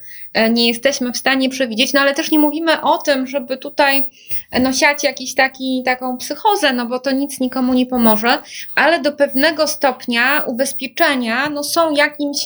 nie 0.50 0.68
jesteśmy 0.68 1.12
w 1.12 1.18
stanie 1.18 1.50
przewidzieć, 1.50 1.94
no 1.94 2.02
ale 2.02 2.14
też 2.14 2.32
nie 2.32 2.40
mówimy 2.40 2.82
o 2.82 2.98
tym, 2.98 3.28
żeby 3.28 3.58
tutaj 3.58 4.10
e, 4.52 4.60
no, 4.60 4.74
siać 4.74 5.04
jakiś 5.04 5.36
taki, 5.36 5.82
taką 5.86 6.18
psychozę, 6.18 6.74
no 6.74 6.86
bo 6.86 7.00
to 7.00 7.12
nic 7.12 7.40
nikomu 7.40 7.74
nie 7.74 7.86
pomoże, 7.86 8.38
ale 8.76 9.02
do 9.02 9.12
pewnego 9.12 9.68
stopnia 9.68 10.42
ubezpieczenia 10.42 11.50
no, 11.50 11.64
są 11.64 11.96
jakimś, 11.96 12.38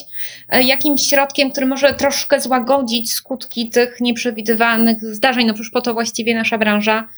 e, 0.48 0.62
jakimś 0.62 1.02
środkiem, 1.02 1.50
który 1.50 1.66
może 1.66 1.94
troszkę 1.94 2.40
złagodzić 2.40 3.12
skutki 3.12 3.70
tych 3.70 4.00
nieprzewidywanych 4.00 5.04
zdarzeń, 5.14 5.46
no 5.46 5.54
przecież 5.54 5.70
po 5.70 5.80
to 5.80 5.94
właściwie 5.94 6.34
nasza 6.34 6.58
branża 6.58 7.08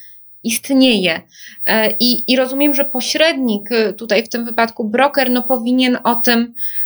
istnieje. 0.42 1.20
I, 2.00 2.32
I 2.32 2.36
rozumiem, 2.36 2.74
że 2.74 2.84
pośrednik, 2.84 3.68
tutaj 3.96 4.24
w 4.24 4.28
tym 4.28 4.44
wypadku 4.44 4.84
broker, 4.84 5.30
no 5.30 5.42
powinien 5.42 5.98
o 6.04 6.14
tym 6.14 6.54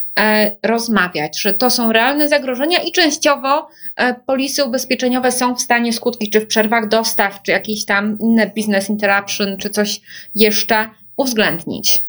rozmawiać, 0.63 1.41
że 1.41 1.53
to 1.53 1.69
są 1.69 1.91
realne 1.91 2.29
zagrożenia 2.29 2.79
i 2.79 2.91
częściowo 2.91 3.67
e, 3.95 4.13
polisy 4.13 4.63
ubezpieczeniowe 4.63 5.31
są 5.31 5.55
w 5.55 5.61
stanie 5.61 5.93
skutki, 5.93 6.29
czy 6.29 6.39
w 6.39 6.47
przerwach 6.47 6.87
dostaw, 6.87 7.41
czy 7.41 7.51
jakieś 7.51 7.85
tam 7.85 8.17
inne 8.19 8.51
business 8.55 8.89
interruption, 8.89 9.57
czy 9.57 9.69
coś 9.69 10.01
jeszcze 10.35 10.89
uwzględnić. 11.17 12.01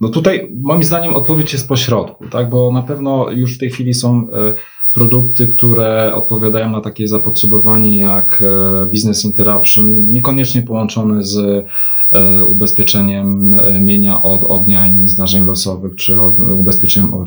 No 0.00 0.08
tutaj 0.08 0.52
moim 0.62 0.84
zdaniem 0.84 1.14
odpowiedź 1.14 1.52
jest 1.52 1.68
po 1.68 1.76
środku, 1.76 2.28
tak? 2.28 2.50
bo 2.50 2.72
na 2.72 2.82
pewno 2.82 3.30
już 3.30 3.56
w 3.56 3.58
tej 3.58 3.70
chwili 3.70 3.94
są 3.94 4.26
e, 4.32 4.54
produkty, 4.94 5.48
które 5.48 6.14
odpowiadają 6.14 6.70
na 6.70 6.80
takie 6.80 7.08
zapotrzebowanie 7.08 7.98
jak 7.98 8.42
business 8.86 9.24
interruption, 9.24 10.08
niekoniecznie 10.08 10.62
połączone 10.62 11.22
z 11.22 11.38
E, 11.38 11.97
ubezpieczeniem 12.46 13.60
e, 13.60 13.80
mienia 13.80 14.22
od 14.22 14.44
ognia 14.44 14.86
i 14.86 14.90
innych 14.90 15.08
zdarzeń 15.08 15.46
losowych, 15.46 15.94
czy 15.96 16.20
ubezpieczeniem 16.58 17.14
o 17.14 17.24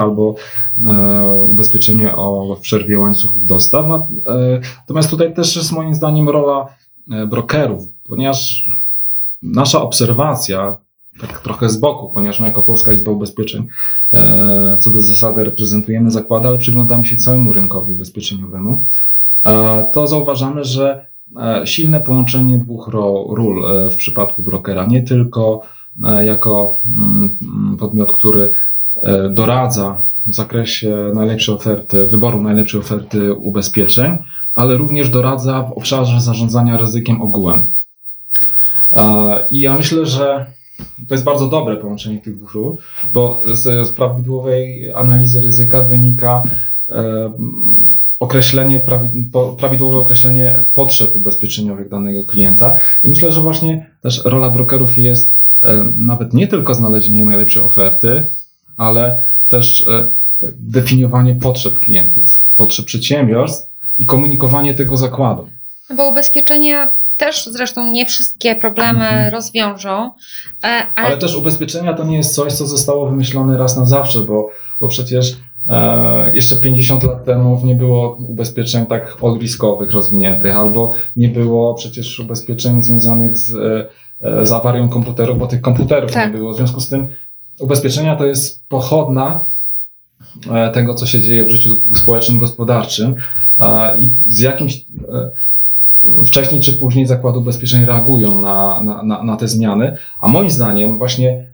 albo 0.00 0.34
e, 0.86 1.44
ubezpieczenie 1.48 2.16
o 2.16 2.56
przerwie 2.60 2.98
łańcuchów 2.98 3.46
dostaw. 3.46 3.86
Natomiast 4.80 5.10
tutaj 5.10 5.34
też 5.34 5.56
jest 5.56 5.72
moim 5.72 5.94
zdaniem 5.94 6.28
rola 6.28 6.66
brokerów, 7.28 7.88
ponieważ 8.08 8.64
nasza 9.42 9.82
obserwacja, 9.82 10.78
tak 11.20 11.40
trochę 11.40 11.68
z 11.68 11.76
boku, 11.76 12.10
ponieważ 12.14 12.40
my 12.40 12.46
jako 12.46 12.62
Polska 12.62 12.92
Izba 12.92 13.10
Ubezpieczeń 13.10 13.68
co 14.78 14.90
do 14.90 15.00
zasady 15.00 15.44
reprezentujemy 15.44 16.10
zakłady, 16.10 16.48
ale 16.48 16.58
przyglądamy 16.58 17.04
się 17.04 17.16
całemu 17.16 17.52
rynkowi 17.52 17.92
ubezpieczeniowemu, 17.92 18.84
to 19.92 20.06
zauważamy, 20.06 20.64
że 20.64 21.09
E, 21.09 21.09
silne 21.64 22.00
połączenie 22.00 22.58
dwóch 22.58 22.88
ról 22.88 23.64
e, 23.64 23.90
w 23.90 23.96
przypadku 23.96 24.42
brokera. 24.42 24.86
Nie 24.86 25.02
tylko 25.02 25.62
e, 26.04 26.26
jako 26.26 26.72
mm, 26.96 27.76
podmiot, 27.78 28.12
który 28.12 28.50
doradza 29.30 30.02
w 30.26 30.34
zakresie 30.34 31.12
najlepszej 31.14 31.54
oferty, 31.54 32.06
wyboru 32.06 32.42
najlepszej 32.42 32.80
oferty 32.80 33.34
ubezpieczeń, 33.34 34.18
ale 34.54 34.76
również 34.76 35.10
doradza 35.10 35.62
w 35.62 35.72
obszarze 35.72 36.20
zarządzania 36.20 36.76
ryzykiem 36.76 37.22
ogółem. 37.22 37.66
I 39.50 39.60
ja 39.60 39.76
myślę, 39.76 40.06
że 40.06 40.46
to 41.08 41.14
jest 41.14 41.24
bardzo 41.24 41.48
dobre 41.48 41.76
połączenie 41.76 42.18
tych 42.18 42.36
dwóch 42.36 42.54
ról, 42.54 42.76
bo 43.14 43.40
z 43.52 43.90
prawidłowej 43.90 44.92
analizy 44.94 45.40
ryzyka 45.40 45.82
wynika 45.82 46.42
określenie, 48.20 48.86
prawidłowe 49.58 49.98
określenie 49.98 50.64
potrzeb 50.74 51.16
ubezpieczeniowych 51.16 51.88
danego 51.88 52.24
klienta. 52.24 52.76
I 53.02 53.08
myślę, 53.08 53.32
że 53.32 53.40
właśnie 53.40 53.90
też 54.02 54.24
rola 54.24 54.50
brokerów 54.50 54.98
jest 54.98 55.36
e, 55.62 55.84
nawet 55.96 56.34
nie 56.34 56.46
tylko 56.46 56.74
znalezienie 56.74 57.24
najlepszej 57.24 57.62
oferty, 57.62 58.26
ale 58.76 59.22
też 59.48 59.86
e, 59.88 60.10
definiowanie 60.58 61.34
potrzeb 61.34 61.78
klientów, 61.78 62.52
potrzeb 62.56 62.86
przedsiębiorstw 62.86 63.72
i 63.98 64.06
komunikowanie 64.06 64.74
tego 64.74 64.96
zakładu. 64.96 65.48
Bo 65.96 66.08
ubezpieczenia 66.08 66.90
też 67.16 67.46
zresztą 67.46 67.90
nie 67.90 68.06
wszystkie 68.06 68.56
problemy 68.56 69.04
mhm. 69.04 69.32
rozwiążą. 69.32 70.10
Ale... 70.62 70.94
ale... 70.94 71.16
też 71.16 71.36
ubezpieczenia 71.36 71.94
to 71.94 72.04
nie 72.04 72.16
jest 72.16 72.34
coś, 72.34 72.52
co 72.52 72.66
zostało 72.66 73.10
wymyślone 73.10 73.58
raz 73.58 73.76
na 73.76 73.84
zawsze, 73.84 74.20
bo, 74.20 74.50
bo 74.80 74.88
przecież 74.88 75.36
E, 75.66 76.34
jeszcze 76.34 76.56
50 76.56 77.02
lat 77.02 77.24
temu 77.24 77.60
nie 77.64 77.74
było 77.74 78.16
ubezpieczeń 78.16 78.86
tak 78.86 79.16
all-riskowych 79.22 79.90
rozwiniętych, 79.90 80.56
albo 80.56 80.94
nie 81.16 81.28
było 81.28 81.74
przecież 81.74 82.20
ubezpieczeń 82.20 82.82
związanych 82.82 83.36
z, 83.36 83.54
e, 84.20 84.46
z 84.46 84.52
awarią 84.52 84.88
komputerów, 84.88 85.38
bo 85.38 85.46
tych 85.46 85.60
komputerów 85.60 86.12
tak. 86.12 86.32
nie 86.32 86.38
było. 86.38 86.52
W 86.52 86.56
związku 86.56 86.80
z 86.80 86.88
tym 86.88 87.08
ubezpieczenia 87.58 88.16
to 88.16 88.26
jest 88.26 88.68
pochodna 88.68 89.40
e, 90.50 90.70
tego, 90.70 90.94
co 90.94 91.06
się 91.06 91.20
dzieje 91.20 91.44
w 91.44 91.50
życiu 91.50 91.96
społecznym, 91.96 92.38
gospodarczym 92.38 93.14
i 93.98 94.14
z 94.26 94.40
jakimś 94.40 94.84
wcześniej 96.26 96.60
czy 96.60 96.72
później 96.72 97.06
zakłady 97.06 97.38
ubezpieczeń 97.38 97.84
reagują 97.84 98.40
na, 98.40 98.80
na, 98.82 99.02
na, 99.02 99.22
na 99.22 99.36
te 99.36 99.48
zmiany, 99.48 99.96
a 100.20 100.28
moim 100.28 100.50
zdaniem 100.50 100.98
właśnie 100.98 101.46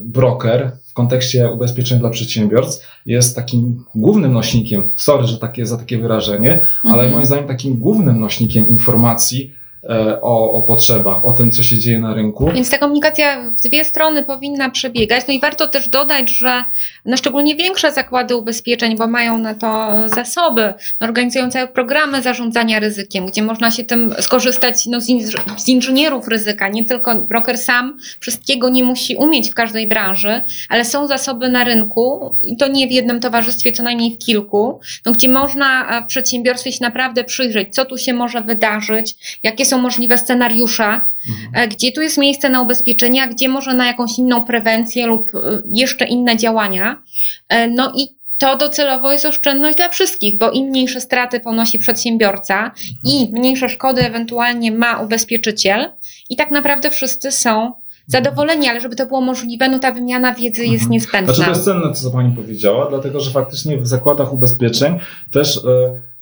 broker 0.00 0.72
w 0.84 0.92
kontekście 0.92 1.50
ubezpieczeń 1.50 1.98
dla 1.98 2.10
przedsiębiorstw 2.10 2.86
jest 3.06 3.36
takim 3.36 3.84
głównym 3.94 4.32
nośnikiem, 4.32 4.90
sorry, 4.96 5.26
że 5.26 5.38
takie, 5.38 5.66
za 5.66 5.76
takie 5.76 5.98
wyrażenie, 5.98 6.52
mhm. 6.52 6.94
ale 6.94 7.10
moim 7.10 7.26
zdaniem 7.26 7.46
takim 7.46 7.76
głównym 7.76 8.20
nośnikiem 8.20 8.68
informacji 8.68 9.54
o, 10.22 10.52
o 10.52 10.62
potrzebach, 10.62 11.24
o 11.24 11.32
tym, 11.32 11.50
co 11.50 11.62
się 11.62 11.78
dzieje 11.78 12.00
na 12.00 12.14
rynku. 12.14 12.50
Więc 12.54 12.70
ta 12.70 12.78
komunikacja 12.78 13.50
w 13.50 13.60
dwie 13.60 13.84
strony 13.84 14.22
powinna 14.22 14.70
przebiegać. 14.70 15.24
No 15.28 15.34
i 15.34 15.40
warto 15.40 15.68
też 15.68 15.88
dodać, 15.88 16.30
że 16.30 16.64
no 17.04 17.16
szczególnie 17.16 17.56
większe 17.56 17.92
zakłady 17.92 18.36
ubezpieczeń, 18.36 18.96
bo 18.96 19.06
mają 19.06 19.38
na 19.38 19.54
to 19.54 19.92
zasoby, 20.06 20.74
organizują 21.00 21.50
całe 21.50 21.68
programy 21.68 22.22
zarządzania 22.22 22.78
ryzykiem, 22.78 23.26
gdzie 23.26 23.42
można 23.42 23.70
się 23.70 23.84
tym 23.84 24.14
skorzystać 24.20 24.86
no 24.86 25.00
z, 25.00 25.08
inż- 25.08 25.58
z 25.58 25.68
inżynierów 25.68 26.28
ryzyka. 26.28 26.68
Nie 26.68 26.84
tylko 26.84 27.14
broker 27.14 27.58
sam 27.58 27.98
wszystkiego 28.20 28.68
nie 28.68 28.84
musi 28.84 29.16
umieć 29.16 29.50
w 29.50 29.54
każdej 29.54 29.86
branży, 29.86 30.40
ale 30.68 30.84
są 30.84 31.06
zasoby 31.06 31.48
na 31.48 31.64
rynku 31.64 32.34
to 32.58 32.68
nie 32.68 32.88
w 32.88 32.90
jednym 32.92 33.20
towarzystwie, 33.20 33.72
co 33.72 33.82
najmniej 33.82 34.14
w 34.14 34.18
kilku, 34.18 34.80
no 35.06 35.12
gdzie 35.12 35.28
można 35.28 36.00
w 36.02 36.06
przedsiębiorstwie 36.06 36.72
się 36.72 36.78
naprawdę 36.80 37.24
przyjrzeć, 37.24 37.74
co 37.74 37.84
tu 37.84 37.98
się 37.98 38.12
może 38.12 38.40
wydarzyć, 38.40 39.38
jakie 39.42 39.64
są 39.64 39.75
są 39.76 39.82
możliwe 39.82 40.18
scenariusze, 40.18 40.84
mhm. 40.84 41.10
E, 41.52 41.68
gdzie 41.68 41.92
tu 41.92 42.02
jest 42.02 42.18
miejsce 42.18 42.48
na 42.48 42.62
ubezpieczenia, 42.62 43.26
gdzie 43.26 43.48
może 43.48 43.74
na 43.74 43.86
jakąś 43.86 44.18
inną 44.18 44.44
prewencję 44.44 45.06
lub 45.06 45.34
e, 45.34 45.62
jeszcze 45.72 46.04
inne 46.04 46.36
działania. 46.36 47.02
E, 47.48 47.68
no 47.68 47.92
i 47.96 48.16
to 48.38 48.56
docelowo 48.56 49.12
jest 49.12 49.24
oszczędność 49.24 49.76
dla 49.76 49.88
wszystkich, 49.88 50.38
bo 50.38 50.50
im 50.50 50.66
mniejsze 50.66 51.00
straty 51.00 51.40
ponosi 51.40 51.78
przedsiębiorca 51.78 52.72
i 53.04 53.16
mhm. 53.16 53.40
mniejsze 53.40 53.68
szkody 53.68 54.06
ewentualnie 54.06 54.72
ma 54.72 55.00
ubezpieczyciel, 55.00 55.90
i 56.30 56.36
tak 56.36 56.50
naprawdę 56.50 56.90
wszyscy 56.90 57.32
są 57.32 57.72
zadowoleni, 58.06 58.68
ale 58.68 58.80
żeby 58.80 58.96
to 58.96 59.06
było 59.06 59.20
możliwe, 59.20 59.68
no 59.68 59.78
ta 59.78 59.92
wymiana 59.92 60.34
wiedzy 60.34 60.62
jest 60.62 60.74
mhm. 60.74 60.90
niezbędna. 60.90 61.34
Znaczy 61.34 61.50
to 61.50 61.56
jest 61.56 61.64
cenne, 61.64 61.92
co 61.92 62.10
Pani 62.10 62.36
powiedziała, 62.36 62.86
dlatego 62.90 63.20
że 63.20 63.30
faktycznie 63.30 63.78
w 63.78 63.86
zakładach 63.86 64.32
ubezpieczeń 64.32 64.98
też 65.30 65.60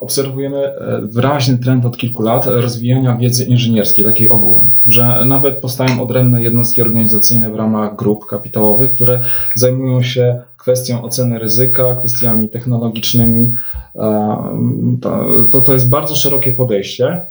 obserwujemy 0.05 0.59
e, 0.59 1.01
wyraźny 1.03 1.59
trend 1.59 1.85
od 1.85 1.97
kilku 1.97 2.23
lat 2.23 2.47
rozwijania 2.47 3.17
wiedzy 3.17 3.45
inżynierskiej, 3.45 4.05
takiej 4.05 4.31
ogółem, 4.31 4.79
że 4.87 5.25
nawet 5.25 5.61
powstają 5.61 6.03
odrębne 6.03 6.43
jednostki 6.43 6.83
organizacyjne 6.83 7.51
w 7.51 7.57
ramach 7.57 7.97
grup 7.97 8.27
kapitałowych, 8.27 8.95
które 8.95 9.21
zajmują 9.55 10.03
się 10.03 10.43
kwestią 10.57 11.03
oceny 11.03 11.39
ryzyka, 11.39 11.97
kwestiami 11.97 12.49
technologicznymi. 12.49 13.53
E, 13.97 14.37
to, 15.51 15.61
to 15.61 15.73
jest 15.73 15.89
bardzo 15.89 16.15
szerokie 16.15 16.53
podejście. 16.53 17.27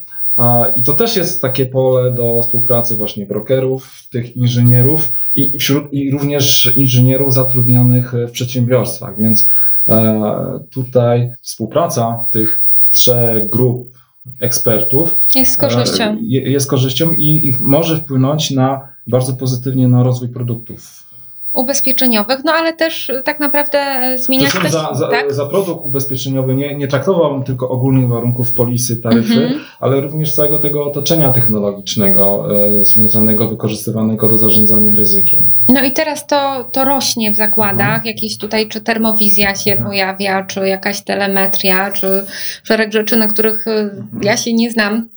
I 0.75 0.83
to 0.83 0.93
też 0.93 1.15
jest 1.15 1.41
takie 1.41 1.65
pole 1.65 2.11
do 2.11 2.41
współpracy 2.41 2.95
właśnie 2.95 3.25
brokerów, 3.25 4.07
tych 4.11 4.37
inżynierów 4.37 5.11
i, 5.35 5.59
wśród, 5.59 5.93
i 5.93 6.11
również 6.11 6.73
inżynierów 6.75 7.33
zatrudnionych 7.33 8.13
w 8.27 8.31
przedsiębiorstwach, 8.31 9.17
więc 9.17 9.49
e, 9.87 10.59
tutaj 10.69 11.33
współpraca 11.41 12.25
tych 12.31 12.62
trzech 12.93 13.49
grup 13.49 13.93
ekspertów 14.39 15.15
jest 15.35 15.51
z 15.51 15.57
korzyścią, 15.57 16.03
e, 16.03 16.17
jest 16.27 16.69
korzyścią 16.69 17.11
i, 17.11 17.47
i 17.47 17.55
może 17.59 17.97
wpłynąć 17.97 18.51
na 18.51 18.87
bardzo 19.07 19.33
pozytywnie 19.33 19.87
na 19.87 20.03
rozwój 20.03 20.29
produktów 20.29 21.03
ubezpieczeniowych, 21.53 22.43
no 22.43 22.51
ale 22.51 22.73
też 22.73 23.11
tak 23.23 23.39
naprawdę 23.39 23.79
zmieniać 24.17 24.53
też, 24.53 24.71
za, 24.71 24.93
za, 24.93 25.07
tak? 25.07 25.33
za 25.33 25.45
produkt 25.45 25.85
ubezpieczeniowy 25.85 26.55
nie, 26.55 26.75
nie 26.75 26.87
traktowałbym 26.87 27.43
tylko 27.43 27.69
ogólnych 27.69 28.09
warunków 28.09 28.51
polisy, 28.51 29.01
taryfy, 29.01 29.33
mm 29.33 29.49
-hmm. 29.49 29.59
ale 29.79 30.01
również 30.01 30.35
całego 30.35 30.59
tego 30.59 30.85
otoczenia 30.85 31.31
technologicznego 31.31 32.47
e, 32.79 32.85
związanego, 32.85 33.47
wykorzystywanego 33.47 34.27
do 34.27 34.37
zarządzania 34.37 34.95
ryzykiem. 34.95 35.51
No 35.69 35.83
i 35.83 35.91
teraz 35.91 36.27
to, 36.27 36.69
to 36.71 36.85
rośnie 36.85 37.31
w 37.31 37.35
zakładach, 37.35 37.95
mm. 37.95 38.05
jakieś 38.05 38.37
tutaj 38.37 38.67
czy 38.67 38.81
termowizja 38.81 39.55
się 39.55 39.71
mm. 39.71 39.83
pojawia, 39.85 40.43
czy 40.43 40.67
jakaś 40.67 41.01
telemetria, 41.01 41.91
czy 41.91 42.25
szereg 42.63 42.93
rzeczy, 42.93 43.17
na 43.17 43.27
których 43.27 43.67
e, 43.67 43.89
ja 44.21 44.37
się 44.37 44.53
nie 44.53 44.71
znam, 44.71 45.09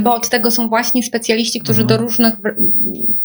bo 0.00 0.14
od 0.14 0.28
tego 0.28 0.50
są 0.50 0.68
właśnie 0.68 1.02
specjaliści, 1.02 1.60
którzy 1.60 1.84
do 1.84 1.94
mhm. 1.94 2.00
różnych 2.00 2.34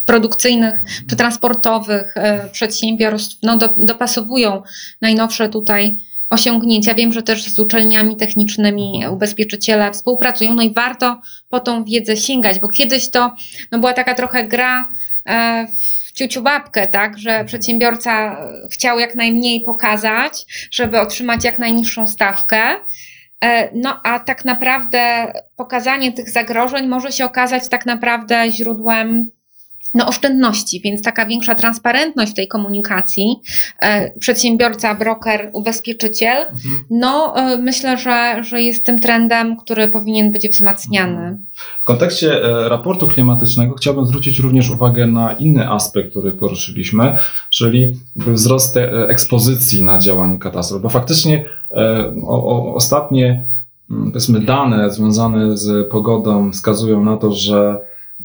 produkcyjnych 0.06 0.80
czy 1.10 1.16
transportowych 1.16 2.18
e, 2.18 2.50
przedsiębiorstw 2.52 3.38
no, 3.44 3.58
do, 3.58 3.70
dopasowują 3.78 4.62
najnowsze 5.02 5.50
tutaj 5.50 6.00
osiągnięcia. 6.30 6.94
Wiem, 6.94 7.14
że 7.14 7.24
też 7.24 7.44
z 7.44 7.60
uczelniami 7.60 8.16
technicznymi 8.16 8.96
mhm. 8.96 9.14
ubezpieczyciele 9.14 9.92
współpracują, 9.92 10.54
no 10.54 10.64
i 10.64 10.74
warto 10.74 11.22
po 11.50 11.60
tą 11.60 11.84
wiedzę 11.84 12.18
sięgać, 12.18 12.60
bo 12.60 12.68
kiedyś 12.68 13.10
to 13.10 13.32
no, 13.72 13.80
była 13.80 13.94
taka 13.94 14.14
trochę 14.14 14.48
gra 14.48 14.90
e, 15.26 15.68
w 15.68 16.12
ciuciu 16.12 16.42
babkę, 16.42 16.88
tak, 16.88 17.18
że 17.18 17.46
przedsiębiorca 17.46 18.38
chciał 18.72 19.00
jak 19.00 19.16
najmniej 19.16 19.62
pokazać, 19.62 20.46
żeby 20.72 21.00
otrzymać 21.00 21.44
jak 21.44 21.60
najniższą 21.60 22.08
stawkę. 22.08 22.62
E, 23.44 23.70
no 23.76 24.00
a 24.04 24.20
tak 24.20 24.46
naprawdę 24.46 25.34
pokazanie 25.56 26.12
tych 26.14 26.30
zagrożeń 26.30 26.88
może 26.88 27.12
się 27.12 27.26
okazać 27.26 27.70
tak 27.70 27.86
naprawdę 27.86 28.52
źródłem 28.52 29.30
no, 29.94 30.08
oszczędności, 30.08 30.82
więc 30.82 31.02
taka 31.02 31.26
większa 31.26 31.56
transparentność 31.56 32.32
w 32.32 32.36
tej 32.36 32.48
komunikacji, 32.48 33.36
e, 33.82 34.20
przedsiębiorca, 34.20 34.96
broker, 34.96 35.50
ubezpieczyciel, 35.54 36.38
mhm. 36.38 36.84
no 36.90 37.38
e, 37.38 37.58
myślę, 37.58 37.98
że, 37.98 38.44
że 38.44 38.62
jest 38.62 38.86
tym 38.86 39.00
trendem, 39.00 39.58
który 39.58 39.88
powinien 39.88 40.32
być 40.32 40.50
wzmacniany. 40.50 41.38
W 41.80 41.86
kontekście 41.86 42.40
raportu 42.70 43.08
klimatycznego 43.08 43.76
chciałbym 43.76 44.06
zwrócić 44.06 44.40
również 44.40 44.70
uwagę 44.70 45.08
na 45.08 45.34
inny 45.34 45.70
aspekt, 45.70 46.10
który 46.10 46.32
poruszyliśmy, 46.32 47.18
czyli 47.50 47.96
wzrost 48.16 48.78
ekspozycji 49.08 49.84
na 49.84 49.98
działanie 49.98 50.40
katastrof, 50.40 50.82
bo 50.82 50.90
faktycznie 50.90 51.46
o, 52.28 52.46
o, 52.46 52.76
ostatnie 52.76 53.48
mm, 53.92 54.12
powiedzmy 54.12 54.40
dane 54.40 54.90
związane 54.90 55.58
z 55.58 55.90
pogodą 55.90 56.52
wskazują 56.52 57.04
na 57.04 57.18
to, 57.18 57.32
że 57.32 57.80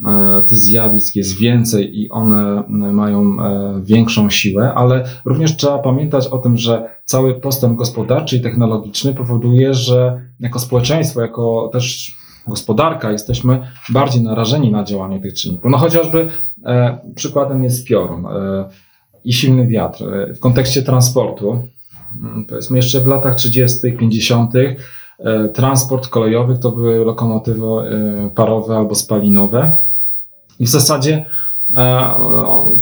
E, 0.06 0.42
tych 0.42 0.58
zjawisk 0.58 1.16
jest 1.16 1.38
więcej 1.38 2.00
i 2.00 2.10
one 2.10 2.62
mają 2.68 3.22
e, 3.22 3.80
większą 3.82 4.30
siłę, 4.30 4.74
ale 4.74 5.04
również 5.24 5.56
trzeba 5.56 5.78
pamiętać 5.78 6.26
o 6.26 6.38
tym, 6.38 6.56
że 6.56 6.90
cały 7.04 7.34
postęp 7.34 7.78
gospodarczy 7.78 8.36
i 8.36 8.40
technologiczny 8.40 9.14
powoduje, 9.14 9.74
że 9.74 10.20
jako 10.40 10.58
społeczeństwo, 10.58 11.20
jako 11.20 11.70
też 11.72 12.16
gospodarka 12.48 13.12
jesteśmy 13.12 13.62
bardziej 13.88 14.22
narażeni 14.22 14.70
na 14.70 14.84
działanie 14.84 15.20
tych 15.20 15.34
czynników. 15.34 15.70
No 15.70 15.78
chociażby 15.78 16.28
e, 16.64 16.98
przykładem 17.14 17.64
jest 17.64 17.86
piorun 17.86 18.26
i 19.24 19.32
silny 19.32 19.66
wiatr. 19.66 20.04
W 20.36 20.38
kontekście 20.38 20.82
transportu, 20.82 21.50
mm, 21.50 21.68
powiedzmy 22.48 22.76
jeszcze 22.76 23.00
w 23.00 23.06
latach 23.06 23.34
30., 23.34 23.92
50., 23.92 24.52
transport 25.54 26.08
kolejowy 26.08 26.58
to 26.58 26.72
były 26.72 27.04
lokomotywy 27.04 27.64
parowe 28.34 28.76
albo 28.76 28.94
spalinowe. 28.94 29.76
I 30.58 30.66
w 30.66 30.68
zasadzie 30.68 31.26
e, 31.76 32.14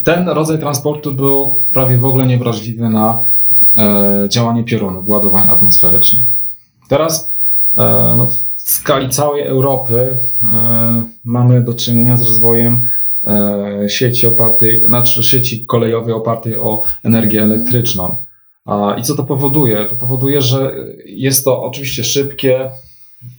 ten 0.05 0.29
rodzaj 0.29 0.59
transportu 0.59 1.13
był 1.13 1.57
prawie 1.73 1.99
w 1.99 2.05
ogóle 2.05 2.27
niewrażliwy 2.27 2.89
na 2.89 3.21
e, 3.77 4.29
działanie 4.29 4.65
piorunów, 4.65 5.09
ładowań 5.09 5.49
atmosferycznych. 5.51 6.27
Teraz 6.89 7.33
e, 7.75 8.15
no, 8.17 8.27
w 8.27 8.71
skali 8.71 9.09
całej 9.09 9.43
Europy 9.43 10.17
mamy 11.25 11.65
do 11.65 11.75
czynienia 11.75 12.17
z 12.17 12.23
rozwojem 12.23 12.89
sieci 13.89 14.27
opartej, 14.27 14.87
znaczy 14.87 15.23
sieci 15.23 15.67
kolejowej 15.67 16.15
opartej 16.15 16.57
o 16.57 16.83
energię 17.05 17.43
elektryczną. 17.43 18.25
I 18.99 19.03
co 19.03 19.15
to 19.15 19.25
powoduje? 19.25 19.85
To 19.85 19.97
powoduje, 19.97 20.41
że 20.41 20.75
jest 21.07 21.45
to 21.45 21.63
oczywiście 21.63 22.05
szybkie, 22.05 22.71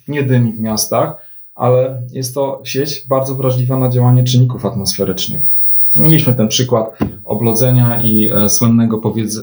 nie 0.07 0.23
dymi 0.23 0.53
w 0.53 0.59
miastach, 0.59 1.27
ale 1.55 2.01
jest 2.11 2.33
to 2.33 2.61
sieć 2.63 3.07
bardzo 3.07 3.35
wrażliwa 3.35 3.79
na 3.79 3.89
działanie 3.89 4.23
czynników 4.23 4.65
atmosferycznych. 4.65 5.41
Mieliśmy 5.95 6.33
ten 6.33 6.47
przykład 6.47 6.97
oblodzenia 7.25 8.01
i 8.01 8.29
e, 8.29 8.49
słynnego 8.49 8.97
powiedz, 8.97 9.37
e, 9.37 9.41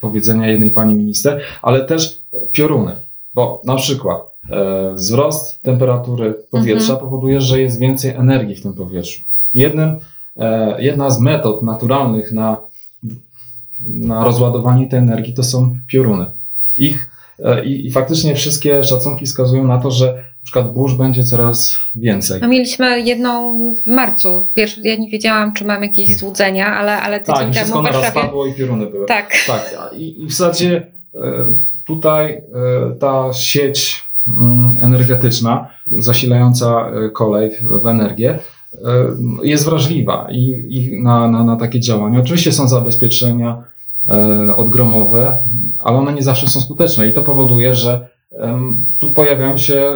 powiedzenia 0.00 0.48
jednej 0.48 0.70
pani 0.70 0.94
minister, 0.94 1.40
ale 1.62 1.84
też 1.84 2.22
pioruny, 2.52 2.92
bo 3.34 3.62
na 3.64 3.76
przykład 3.76 4.20
e, 4.50 4.92
wzrost 4.94 5.62
temperatury 5.62 6.34
powietrza 6.50 6.92
mhm. 6.92 7.00
powoduje, 7.10 7.40
że 7.40 7.60
jest 7.60 7.78
więcej 7.78 8.10
energii 8.10 8.56
w 8.56 8.62
tym 8.62 8.74
powietrzu. 8.74 9.22
Jednym, 9.54 9.96
jedna 10.78 11.10
z 11.10 11.20
metod 11.20 11.62
naturalnych 11.62 12.32
na 12.32 12.56
na 13.86 14.24
rozładowanie 14.24 14.86
tej 14.86 14.98
energii 14.98 15.34
to 15.34 15.42
są 15.42 15.76
pioruny. 15.86 16.26
Ich, 16.78 17.10
e, 17.44 17.64
i, 17.64 17.86
I 17.86 17.90
faktycznie 17.90 18.34
wszystkie 18.34 18.84
szacunki 18.84 19.26
wskazują 19.26 19.66
na 19.66 19.78
to, 19.78 19.90
że 19.90 20.06
na 20.40 20.44
przykład 20.44 20.74
burz 20.74 20.94
będzie 20.94 21.24
coraz 21.24 21.76
więcej. 21.94 22.40
A 22.42 22.46
mieliśmy 22.46 23.00
jedną 23.00 23.54
w 23.74 23.86
marcu. 23.86 24.48
Pierwszy, 24.54 24.80
ja 24.84 24.96
nie 24.96 25.10
wiedziałam, 25.10 25.52
czy 25.52 25.64
mam 25.64 25.82
jakieś 25.82 26.16
złudzenia, 26.16 26.76
ale, 26.76 27.02
ale 27.02 27.20
tydzień 27.20 27.34
tak, 27.34 27.54
temu 27.54 27.54
wszystko 27.54 27.80
w 27.80 27.84
Warszawie... 27.84 28.10
spadło 28.10 28.46
i 28.46 28.54
pioruny 28.54 28.86
były. 28.86 29.06
Tak. 29.06 29.32
Tak, 29.46 29.74
i, 29.96 30.22
i 30.22 30.26
w 30.26 30.32
zasadzie 30.32 30.86
e, 31.14 31.20
tutaj 31.86 32.32
e, 32.32 32.42
ta 33.00 33.32
sieć 33.32 34.04
mm, 34.26 34.76
energetyczna 34.82 35.68
zasilająca 35.98 36.90
kolej 37.12 37.50
w 37.82 37.86
energię 37.86 38.38
jest 39.42 39.64
wrażliwa 39.64 40.28
i, 40.30 40.66
i 40.70 41.02
na, 41.02 41.28
na, 41.28 41.44
na 41.44 41.56
takie 41.56 41.80
działania. 41.80 42.20
Oczywiście 42.20 42.52
są 42.52 42.68
zabezpieczenia 42.68 43.64
odgromowe, 44.56 45.38
ale 45.80 45.98
one 45.98 46.12
nie 46.12 46.22
zawsze 46.22 46.48
są 46.48 46.60
skuteczne 46.60 47.08
i 47.08 47.12
to 47.12 47.22
powoduje, 47.22 47.74
że 47.74 48.08
tu 49.00 49.10
pojawiają 49.10 49.56
się, 49.56 49.92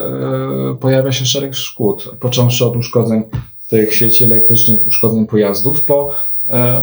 pojawia 0.81 1.13
się 1.13 1.27
szereg 1.27 1.55
szkód, 1.55 2.11
począwszy 2.21 2.67
od 2.67 2.77
uszkodzeń 2.77 3.23
tych 3.69 3.95
sieci 3.95 4.25
elektrycznych, 4.25 4.87
uszkodzeń 4.87 5.27
pojazdów, 5.27 5.85
po 5.85 6.11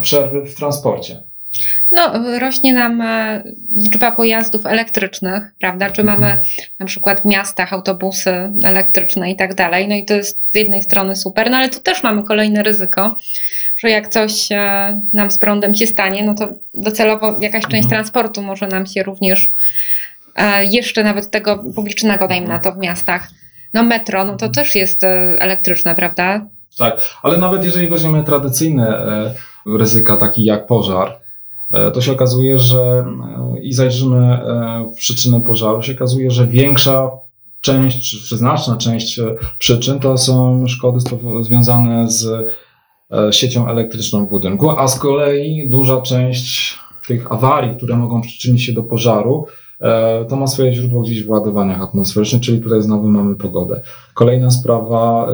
przerwy 0.02 0.46
w 0.46 0.56
transporcie. 0.56 1.31
No, 1.92 2.14
rośnie 2.40 2.74
nam 2.74 3.02
e, 3.02 3.44
liczba 3.72 4.12
pojazdów 4.12 4.66
elektrycznych, 4.66 5.44
prawda? 5.60 5.90
Czy 5.90 6.04
mamy 6.04 6.26
mhm. 6.28 6.46
na 6.80 6.86
przykład 6.86 7.22
w 7.22 7.26
miastach 7.26 7.74
autobusy 7.74 8.52
elektryczne 8.64 9.32
i 9.32 9.36
tak 9.36 9.56
dalej. 9.56 9.88
No 9.88 9.96
i 9.96 10.06
to 10.06 10.14
jest 10.14 10.40
z 10.52 10.56
jednej 10.56 10.84
strony 10.84 11.16
super, 11.16 11.52
no 11.52 11.58
ale 11.58 11.70
tu 11.70 11.80
też 11.80 12.04
mamy 12.04 12.24
kolejne 12.24 12.64
ryzyko, 12.64 13.16
że 13.78 13.90
jak 13.90 14.08
coś 14.08 14.52
e, 14.52 15.02
nam 15.14 15.32
z 15.32 15.38
prądem 15.38 15.76
się 15.76 15.88
stanie, 15.88 16.24
no 16.24 16.36
to 16.36 16.48
docelowo 16.74 17.36
jakaś 17.40 17.64
część 17.64 17.84
mhm. 17.84 17.90
transportu 17.90 18.42
może 18.42 18.68
nam 18.68 18.86
się 18.86 19.04
również 19.04 19.52
e, 20.36 20.66
jeszcze 20.66 21.04
nawet 21.04 21.32
tego 21.32 21.64
publicznego, 21.76 22.28
dajmy 22.28 22.48
na 22.48 22.60
to 22.60 22.72
w 22.72 22.78
miastach. 22.78 23.28
No 23.74 23.84
metro, 23.84 24.26
no 24.26 24.38
to 24.38 24.46
mhm. 24.46 24.54
też 24.54 24.76
jest 24.76 25.04
elektryczne, 25.40 25.96
prawda? 25.96 26.46
Tak, 26.78 27.02
ale 27.24 27.38
nawet 27.38 27.64
jeżeli 27.64 27.88
weźmiemy 27.88 28.24
tradycyjne 28.24 29.02
ryzyka, 29.66 30.18
takie 30.18 30.44
jak 30.44 30.68
pożar, 30.68 31.21
to 31.94 32.02
się 32.02 32.12
okazuje, 32.12 32.60
że 32.60 32.82
e, 32.82 33.60
i 33.62 33.74
zajrzymy 33.74 34.18
e, 34.18 34.86
w 34.92 34.96
przyczynę 34.96 35.42
pożaru, 35.42 35.82
się 35.82 35.94
okazuje, 35.94 36.32
że 36.32 36.48
większa 36.48 37.12
część, 37.62 38.30
czy 38.30 38.38
znaczna 38.38 38.78
część 38.78 39.20
przyczyn 39.60 40.00
to 40.00 40.18
są 40.18 40.68
szkody 40.68 41.00
związane 41.42 42.10
z 42.10 42.52
siecią 43.32 43.68
elektryczną 43.68 44.26
w 44.26 44.30
budynku, 44.30 44.70
a 44.70 44.88
z 44.88 45.00
kolei 45.00 45.70
duża 45.70 46.02
część 46.02 46.80
tych 47.08 47.32
awarii, 47.32 47.76
które 47.78 47.98
mogą 47.98 48.22
przyczynić 48.22 48.64
się 48.64 48.74
do 48.74 48.84
pożaru, 48.84 49.48
to 50.30 50.36
ma 50.36 50.48
swoje 50.48 50.74
źródło 50.74 51.02
gdzieś 51.02 51.24
w 51.24 51.30
ładowaniach 51.30 51.82
atmosferycznych, 51.82 52.41
czyli 52.41 52.62
tutaj 52.62 52.82
znowu 52.82 53.08
mamy 53.08 53.36
pogodę. 53.36 53.82
Kolejna 54.13 54.52
sprawa 54.52 55.28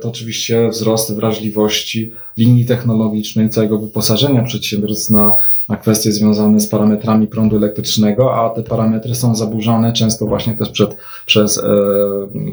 to 0.00 0.08
oczywiście 0.08 0.68
wzrost 0.68 1.16
wrażliwości 1.16 2.12
linii 2.36 2.64
technologicznej, 2.64 3.50
całego 3.50 3.78
wyposażenia 3.78 4.42
przedsiębiorstw 4.42 5.10
na 5.10 5.36
na 5.68 5.76
kwestie 5.76 6.12
związane 6.12 6.60
z 6.60 6.68
parametrami 6.68 7.26
prądu 7.26 7.56
elektrycznego, 7.56 8.34
a 8.34 8.50
te 8.50 8.62
parametry 8.62 9.14
są 9.14 9.34
zaburzane 9.34 9.92
często 9.92 10.26
właśnie 10.26 10.54
też 10.54 10.68
przed, 10.68 10.96
przez 11.26 11.58
e, 11.58 11.62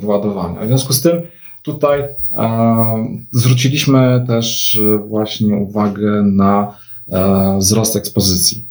władowania. 0.01 0.61
W 0.61 0.67
związku 0.67 0.93
z 0.93 1.01
tym 1.01 1.21
tutaj 1.63 2.01
e, 2.01 3.05
zwróciliśmy 3.31 4.23
też 4.27 4.75
e, 4.75 4.97
właśnie 4.97 5.55
uwagę 5.55 6.23
na 6.23 6.77
e, 7.11 7.57
wzrost 7.59 7.95
ekspozycji. 7.95 8.70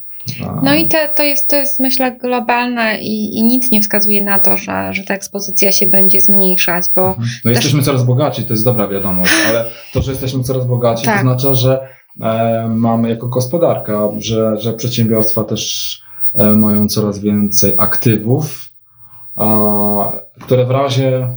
No 0.63 0.75
i 0.75 0.89
te, 0.89 1.09
to, 1.09 1.23
jest, 1.23 1.49
to 1.49 1.57
jest 1.57 1.81
myślę 1.81 2.13
globalne 2.13 2.99
i, 3.01 3.39
i, 3.39 3.45
nic 3.45 3.71
nie 3.71 3.81
wskazuje 3.81 4.25
na 4.25 4.39
to, 4.39 4.57
że, 4.57 4.95
że 4.95 5.05
ta 5.05 5.15
ekspozycja 5.15 5.73
się 5.73 5.87
będzie 5.87 6.21
zmniejszać, 6.21 6.85
bo... 6.95 7.09
Mhm. 7.09 7.29
No 7.45 7.49
też... 7.51 7.57
jesteśmy 7.57 7.83
coraz 7.83 8.05
bogaci, 8.05 8.45
to 8.45 8.53
jest 8.53 8.65
dobra 8.65 8.89
wiadomość, 8.89 9.33
ale 9.49 9.65
to, 9.93 10.03
że 10.03 10.11
jesteśmy 10.11 10.43
coraz 10.43 10.67
bogaci, 10.67 11.05
tak. 11.05 11.17
to 11.17 11.23
znaczy, 11.23 11.55
że 11.55 12.01
E, 12.21 12.69
mamy 12.69 13.09
jako 13.09 13.29
gospodarka, 13.29 14.09
że, 14.19 14.57
że 14.61 14.73
przedsiębiorstwa 14.73 15.45
też 15.45 16.03
e, 16.35 16.53
mają 16.53 16.89
coraz 16.89 17.19
więcej 17.19 17.75
aktywów, 17.77 18.71
które 20.41 20.67
w 20.67 20.71
razie 20.71 21.29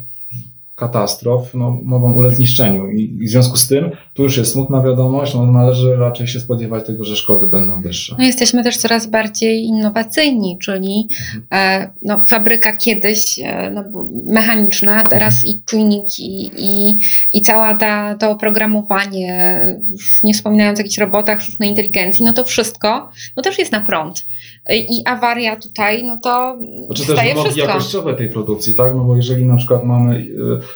katastrof 0.76 1.54
no, 1.54 1.78
mogą 1.84 2.14
ulec 2.14 2.36
zniszczeniu. 2.36 2.92
I, 2.92 3.18
I, 3.22 3.28
w 3.28 3.30
związku 3.30 3.58
z 3.58 3.68
tym, 3.68 3.92
tu 4.14 4.24
już 4.24 4.38
jest 4.38 4.52
smutna 4.52 4.82
wiadomość, 4.82 5.34
no, 5.34 5.46
należy 5.46 5.96
raczej 5.96 6.28
się 6.28 6.40
spodziewać 6.40 6.86
tego, 6.86 7.04
że 7.04 7.16
szkody 7.16 7.48
będą 7.48 7.82
wyższe. 7.82 8.16
No, 8.20 8.26
jesteśmy 8.26 8.64
też 8.64 8.78
coraz 8.78 9.08
bardziej 9.08 9.64
innowacyjni, 9.64 10.58
czyli 10.62 11.08
mhm. 11.12 11.44
e, 11.52 11.94
no, 12.02 12.26
fabryka 12.26 12.76
kiedyś 12.76 13.40
e, 13.40 13.72
no, 13.72 13.84
mechaniczna, 14.26 15.04
teraz 15.04 15.46
i 15.46 15.62
czujniki 15.66 16.52
i, 16.58 16.98
i 17.34 17.42
cała 17.42 17.76
ta, 17.76 18.16
to 18.16 18.32
oprogramowanie, 18.32 19.60
już 19.90 20.24
nie 20.24 20.34
wspominając 20.34 20.80
o 20.80 20.82
jakichś 20.82 20.98
robotach, 20.98 21.42
sztucznej 21.42 21.70
inteligencji, 21.70 22.26
no 22.26 22.34
to 22.34 22.44
wszystko 22.44 23.10
no, 23.36 23.44
też 23.44 23.60
jest 23.60 23.72
na 23.72 23.82
prąd 23.82 24.26
i 24.70 25.02
awaria 25.06 25.56
tutaj, 25.56 26.04
no 26.04 26.18
to 26.18 26.58
znaczy 26.86 27.06
też 27.06 27.16
wymogi 27.16 27.40
wszystko. 27.40 27.68
jakościowe 27.68 28.14
tej 28.14 28.30
produkcji, 28.30 28.74
tak? 28.74 28.96
No 28.96 29.04
bo 29.04 29.16
jeżeli 29.16 29.46
na 29.46 29.56
przykład 29.56 29.84
mamy, 29.84 30.18
y, 30.18 30.26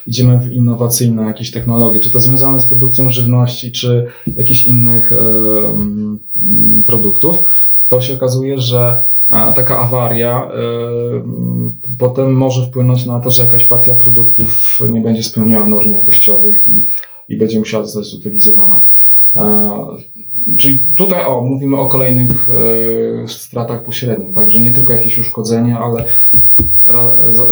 idziemy 0.08 0.40
w 0.40 0.52
innowacyjne 0.52 1.24
jakieś 1.24 1.52
technologie, 1.52 2.00
czy 2.00 2.12
to 2.12 2.20
związane 2.20 2.60
z 2.60 2.68
produkcją 2.68 3.10
żywności, 3.10 3.72
czy 3.72 4.08
jakichś 4.38 4.66
innych 4.66 5.12
y, 5.12 5.16
produktów, 6.86 7.50
to 7.88 8.02
się 8.02 8.14
okazuje, 8.14 8.58
że 8.58 9.04
taka 9.56 9.80
awaria 9.80 10.52
y, 10.52 11.98
potem 11.98 12.34
może 12.34 12.66
wpłynąć 12.66 13.06
na 13.06 13.20
to, 13.20 13.32
że 13.32 13.44
jakaś 13.44 13.64
partia 13.64 13.96
produktów 13.96 14.82
nie 14.90 15.02
będzie 15.02 15.24
spełniała 15.24 15.68
norm 15.68 15.92
jakościowych 15.92 16.68
i, 16.68 16.88
i 17.30 17.38
będzie 17.38 17.60
musiała 17.60 17.86
zostać 17.86 18.06
zutylizowana. 18.06 18.82
Czyli 20.58 20.86
tutaj 20.96 21.26
o, 21.26 21.42
mówimy 21.42 21.78
o 21.78 21.88
kolejnych 21.88 22.50
e, 22.50 23.28
stratach 23.28 23.84
pośrednich, 23.84 24.36
także 24.36 24.60
nie 24.60 24.72
tylko 24.72 24.94
jakieś 24.94 25.18
uszkodzenia, 25.18 25.80
ale 25.80 26.06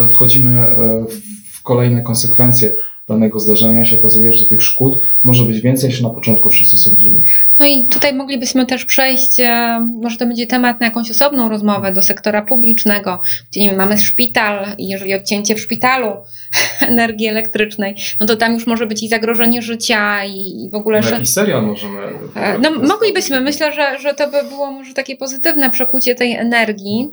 wchodzimy 0.10 0.60
e, 0.60 1.06
w 1.52 1.64
kolejne 1.64 2.02
konsekwencje 2.02 2.76
danego 3.08 3.40
zdarzenia 3.40 3.86
się 3.86 4.00
okazuje, 4.00 4.34
że 4.34 4.46
tych 4.46 4.62
szkód 4.62 5.00
może 5.24 5.44
być 5.44 5.62
więcej 5.62 5.90
niż 5.90 6.02
na 6.02 6.10
początku 6.10 6.50
wszyscy 6.50 6.78
sądzili. 6.78 7.24
No 7.60 7.66
i 7.66 7.84
tutaj 7.84 8.14
moglibyśmy 8.14 8.66
też 8.66 8.86
przejść, 8.86 9.40
e, 9.40 9.80
może 10.02 10.18
to 10.18 10.26
będzie 10.26 10.48
temat 10.48 10.80
na 10.80 10.86
jakąś 10.86 11.12
osobną 11.12 11.50
rozmowę 11.50 11.94
do 11.94 12.02
sektora 12.02 12.42
publicznego, 12.42 13.20
gdzie 13.52 13.62
nie 13.62 13.70
wiem, 13.70 13.78
mamy 13.78 13.98
szpital 13.98 14.66
i 14.78 14.88
jeżeli 14.88 15.14
odcięcie 15.14 15.56
w 15.56 15.60
szpitalu 15.60 16.08
energii 16.82 17.28
elektrycznej, 17.28 17.96
no 18.20 18.26
to 18.26 18.36
tam 18.36 18.54
już 18.54 18.68
może 18.68 18.88
być 18.88 19.04
i 19.04 19.10
zagrożenie 19.10 19.62
życia 19.62 20.26
i 20.26 20.70
w 20.72 20.76
ogóle... 20.76 21.02
No, 21.02 21.10
jakiś 21.10 21.30
serial 21.30 21.66
możemy... 21.66 22.00
E, 22.36 22.60
no 22.60 22.72
moglibyśmy, 22.72 23.42
myślę, 23.42 23.74
że, 23.74 24.00
że 24.00 24.14
to 24.14 24.32
by 24.32 24.44
było 24.50 24.72
może 24.72 24.94
takie 24.94 25.16
pozytywne 25.16 25.70
przekucie 25.70 26.16
tej 26.16 26.34
energii, 26.34 27.10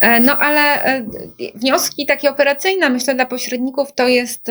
e, 0.00 0.20
no 0.20 0.38
ale 0.38 0.76
wnioski 1.54 2.06
takie 2.06 2.30
operacyjne, 2.30 2.90
myślę 2.90 3.14
dla 3.14 3.26
pośredników 3.26 3.94
to 3.94 4.08
jest 4.08 4.50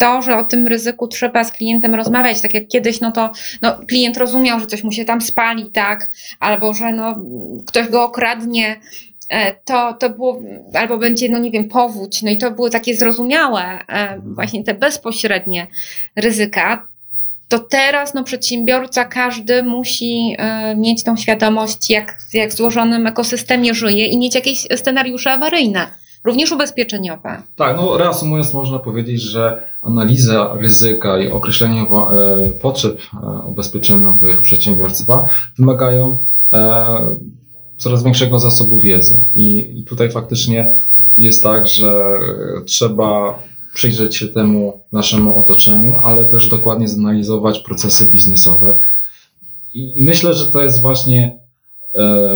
to, 0.00 0.22
że 0.22 0.36
o 0.36 0.44
tym 0.44 0.66
ryzyku 0.66 1.08
trzeba 1.08 1.44
z 1.44 1.52
klientem 1.52 1.94
rozmawiać, 1.94 2.40
tak 2.40 2.54
jak 2.54 2.68
kiedyś, 2.68 3.00
no 3.00 3.12
to 3.12 3.30
no, 3.62 3.78
klient 3.88 4.16
rozumiał, 4.16 4.60
że 4.60 4.66
coś 4.66 4.84
mu 4.84 4.92
się 4.92 5.04
tam 5.04 5.20
spali, 5.20 5.70
tak, 5.72 6.10
albo 6.40 6.74
że 6.74 6.92
no, 6.92 7.18
ktoś 7.66 7.88
go 7.88 8.04
okradnie, 8.04 8.80
e, 9.30 9.52
to, 9.64 9.92
to 9.92 10.10
było, 10.10 10.42
albo 10.74 10.98
będzie, 10.98 11.28
no 11.28 11.38
nie 11.38 11.50
wiem, 11.50 11.68
powódź, 11.68 12.22
no 12.22 12.30
i 12.30 12.38
to 12.38 12.50
były 12.50 12.70
takie 12.70 12.96
zrozumiałe, 12.96 13.62
e, 13.88 14.20
właśnie 14.24 14.64
te 14.64 14.74
bezpośrednie 14.74 15.66
ryzyka. 16.16 16.88
To 17.48 17.58
teraz 17.58 18.14
no, 18.14 18.24
przedsiębiorca 18.24 19.04
każdy 19.04 19.62
musi 19.62 20.36
e, 20.38 20.76
mieć 20.76 21.04
tą 21.04 21.16
świadomość, 21.16 21.90
jak, 21.90 22.18
jak 22.32 22.50
w 22.50 22.56
złożonym 22.56 23.06
ekosystemie 23.06 23.74
żyje 23.74 24.06
i 24.06 24.18
mieć 24.18 24.34
jakieś 24.34 24.58
scenariusze 24.76 25.32
awaryjne 25.32 25.99
również 26.24 26.52
ubezpieczeniowe. 26.52 27.42
Tak, 27.56 27.76
no 27.76 27.98
reasumując 27.98 28.54
można 28.54 28.78
powiedzieć, 28.78 29.22
że 29.22 29.62
analiza 29.82 30.56
ryzyka 30.58 31.18
i 31.18 31.28
określenie 31.28 31.80
e, 31.82 31.86
potrzeb 32.62 33.00
e, 33.14 33.46
ubezpieczeniowych 33.46 34.40
przedsiębiorstwa 34.40 35.28
wymagają 35.58 36.24
e, 36.52 37.16
coraz 37.76 38.02
większego 38.02 38.38
zasobu 38.38 38.80
wiedzy. 38.80 39.16
I, 39.34 39.84
tutaj 39.88 40.10
faktycznie 40.10 40.74
jest 41.18 41.42
tak, 41.42 41.66
że 41.66 42.04
trzeba 42.66 43.38
przyjrzeć 43.74 44.16
się 44.16 44.28
temu 44.28 44.80
naszemu 44.92 45.38
otoczeniu, 45.38 45.94
ale 46.04 46.24
też 46.24 46.48
dokładnie 46.48 46.88
zanalizować 46.88 47.58
procesy 47.58 48.10
biznesowe. 48.10 48.76
I, 49.74 50.04
myślę, 50.04 50.34
że 50.34 50.46
to 50.46 50.62
jest 50.62 50.80
właśnie 50.80 51.39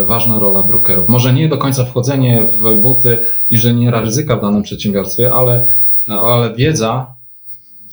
ważna 0.04 0.38
rola 0.38 0.62
brokerów. 0.62 1.08
Może 1.08 1.32
nie 1.32 1.48
do 1.48 1.58
końca 1.58 1.84
wchodzenie 1.84 2.42
w 2.50 2.80
buty 2.80 3.18
inżyniera 3.50 4.00
ryzyka 4.00 4.36
w 4.36 4.40
danym 4.40 4.62
przedsiębiorstwie, 4.62 5.32
ale, 5.32 5.66
ale 6.08 6.54
wiedza 6.54 7.14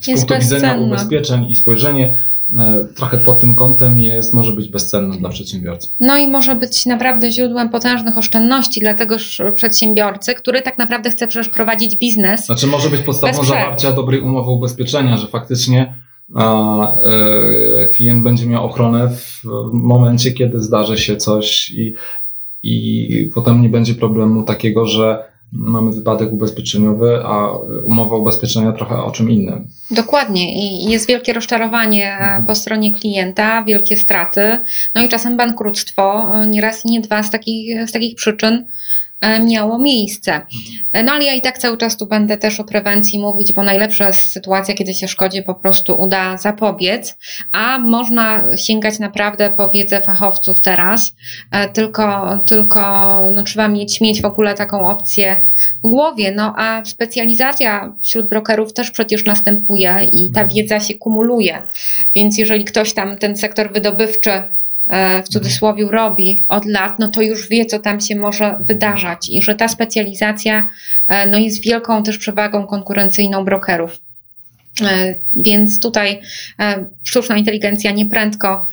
z 0.02 0.08
jest 0.08 0.28
punktu 0.28 0.44
widzenia 0.44 0.76
ubezpieczeń 0.76 1.46
i 1.50 1.56
spojrzenie 1.56 2.18
e, 2.58 2.86
trochę 2.96 3.18
pod 3.18 3.40
tym 3.40 3.56
kątem 3.56 4.00
jest, 4.00 4.34
może 4.34 4.52
być 4.52 4.70
bezcenny 4.70 5.18
dla 5.18 5.30
przedsiębiorcy. 5.30 5.88
No 6.00 6.18
i 6.18 6.28
może 6.28 6.56
być 6.56 6.86
naprawdę 6.86 7.32
źródłem 7.32 7.70
potężnych 7.70 8.18
oszczędności 8.18 8.80
dla 8.80 8.94
tegoż 8.94 9.42
przedsiębiorcy, 9.56 10.34
który 10.34 10.62
tak 10.62 10.78
naprawdę 10.78 11.10
chce 11.10 11.28
przecież 11.28 11.50
prowadzić 11.50 12.00
biznes. 12.00 12.46
Znaczy 12.46 12.68
może 12.68 12.90
być 12.90 13.02
podstawą 13.02 13.44
zawarcia 13.44 13.92
dobrej 13.92 14.22
umowy 14.22 14.52
ubezpieczenia, 14.52 15.18
że 15.18 15.28
faktycznie 15.28 15.94
a 16.36 16.96
e, 16.96 17.88
klient 17.88 18.24
będzie 18.24 18.46
miał 18.46 18.66
ochronę 18.66 19.10
w 19.10 19.44
momencie, 19.74 20.32
kiedy 20.32 20.60
zdarzy 20.60 20.98
się 20.98 21.18
coś 21.18 21.70
i, 21.70 21.96
i 22.64 23.32
potem 23.36 23.62
nie 23.62 23.70
będzie 23.70 23.96
problemu 23.96 24.44
takiego, 24.44 24.86
że 24.86 25.32
mamy 25.54 25.92
wypadek 25.92 26.32
ubezpieczeniowy, 26.32 27.20
a 27.26 27.50
umowa 27.86 28.16
ubezpieczenia 28.16 28.72
trochę 28.72 29.04
o 29.04 29.12
czym 29.12 29.32
innym. 29.32 29.68
Dokładnie 29.92 30.54
i 30.56 30.92
jest 30.92 31.08
wielkie 31.08 31.34
rozczarowanie 31.34 32.12
mhm. 32.14 32.46
po 32.46 32.56
stronie 32.56 32.94
klienta, 32.94 33.64
wielkie 33.64 33.98
straty, 33.98 34.60
no 34.96 35.04
i 35.04 35.10
czasem 35.10 35.38
bankructwo, 35.38 36.32
nie 36.48 36.62
raz 36.62 36.86
i 36.86 36.92
nie 36.92 37.02
dwa 37.02 37.24
z 37.24 37.32
takich, 37.32 37.90
z 37.90 37.92
takich 37.92 38.16
przyczyn 38.16 38.66
E, 38.66 39.01
miało 39.40 39.80
miejsce. 39.80 40.42
E, 40.94 41.04
no 41.04 41.12
ale 41.12 41.26
ja 41.26 41.34
i 41.34 41.42
tak 41.42 41.58
cały 41.58 41.78
czas 41.78 41.98
tu 41.98 42.08
będę 42.08 42.38
też 42.38 42.60
o 42.60 42.64
prewencji 42.64 43.20
mówić, 43.20 43.54
bo 43.54 43.64
najlepsza 43.64 44.08
jest 44.08 44.32
sytuacja, 44.32 44.76
kiedy 44.76 44.94
się 44.94 45.08
szkodzie 45.08 45.44
po 45.44 45.56
prostu 45.56 46.02
uda 46.02 46.38
zapobiec, 46.38 47.18
a 47.52 47.80
można 47.80 48.58
sięgać 48.58 49.00
naprawdę 49.00 49.50
po 49.50 49.70
wiedzę 49.70 50.02
fachowców 50.02 50.60
teraz, 50.60 51.16
e, 51.52 51.70
tylko, 51.70 52.40
tylko 52.48 52.82
no, 53.34 53.44
trzeba 53.44 53.68
mieć, 53.68 54.02
mieć 54.02 54.22
w 54.22 54.26
ogóle 54.26 54.54
taką 54.54 54.90
opcję 54.90 55.48
w 55.78 55.82
głowie, 55.82 56.32
no 56.32 56.54
a 56.58 56.86
specjalizacja 56.86 57.94
wśród 58.02 58.30
brokerów 58.30 58.74
też 58.74 58.92
przecież 58.92 59.26
następuje 59.26 60.10
i 60.12 60.32
ta 60.32 60.42
mhm. 60.42 60.50
wiedza 60.50 60.80
się 60.80 60.94
kumuluje, 60.94 61.62
więc 62.14 62.38
jeżeli 62.38 62.64
ktoś 62.64 62.94
tam 62.94 63.18
ten 63.18 63.36
sektor 63.36 63.74
wydobywczy 63.74 64.32
E, 64.32 64.61
w 65.26 65.30
cudzysłowie 65.30 65.86
robi 65.92 66.46
od 66.50 66.66
lat, 66.66 67.00
no 67.00 67.08
to 67.08 67.22
już 67.22 67.50
wie, 67.50 67.66
co 67.66 67.80
tam 67.80 68.02
się 68.02 68.16
może 68.16 68.58
wydarzać 68.60 69.30
i 69.30 69.42
że 69.42 69.56
ta 69.56 69.68
specjalizacja 69.68 70.68
e, 71.08 71.26
no 71.26 71.38
jest 71.38 71.64
wielką 71.64 72.04
też 72.04 72.18
przewagą 72.18 72.68
konkurencyjną 72.68 73.46
brokerów. 73.46 74.00
E, 74.82 75.16
więc 75.36 75.80
tutaj 75.80 76.22
sztuczna 77.04 77.38
inteligencja 77.38 77.92
nieprędko 77.92 78.68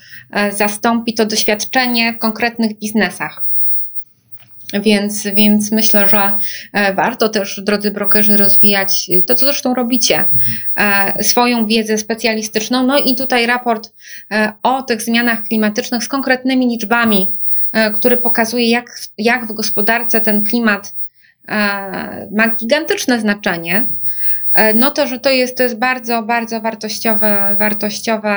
zastąpi 0.52 1.14
to 1.14 1.26
doświadczenie 1.26 2.12
w 2.12 2.18
konkretnych 2.18 2.78
biznesach. 2.78 3.47
Więc, 4.72 5.26
więc 5.26 5.72
myślę, 5.72 6.08
że 6.08 6.32
e, 6.72 6.94
warto 6.94 7.28
też, 7.28 7.60
drodzy 7.64 7.90
brokerzy, 7.90 8.36
rozwijać 8.36 9.10
to, 9.26 9.34
co 9.34 9.46
zresztą 9.46 9.74
robicie, 9.74 10.24
mhm. 10.76 11.24
swoją 11.24 11.66
wiedzę 11.66 11.98
specjalistyczną. 11.98 12.86
No 12.86 12.98
i 12.98 13.16
tutaj 13.16 13.46
raport 13.46 13.92
e, 14.30 14.52
o 14.62 14.82
tych 14.82 15.02
zmianach 15.02 15.42
klimatycznych 15.42 16.04
z 16.04 16.08
konkretnymi 16.08 16.66
liczbami, 16.66 17.36
który 17.94 18.16
pokazuje, 18.16 18.70
jak, 18.70 18.98
jak 19.18 19.46
w 19.46 19.52
gospodarce 19.52 20.20
ten 20.20 20.42
klimat 20.42 20.94
ma 22.30 22.48
gigantyczne 22.56 23.20
znaczenie. 23.20 23.88
No 24.74 24.90
to, 24.90 25.06
że 25.06 25.18
to 25.18 25.30
jest, 25.30 25.56
to 25.56 25.62
jest 25.62 25.78
bardzo, 25.78 26.22
bardzo 26.22 26.60
wartościowy, 26.60 27.26
wartościowy 27.58 28.28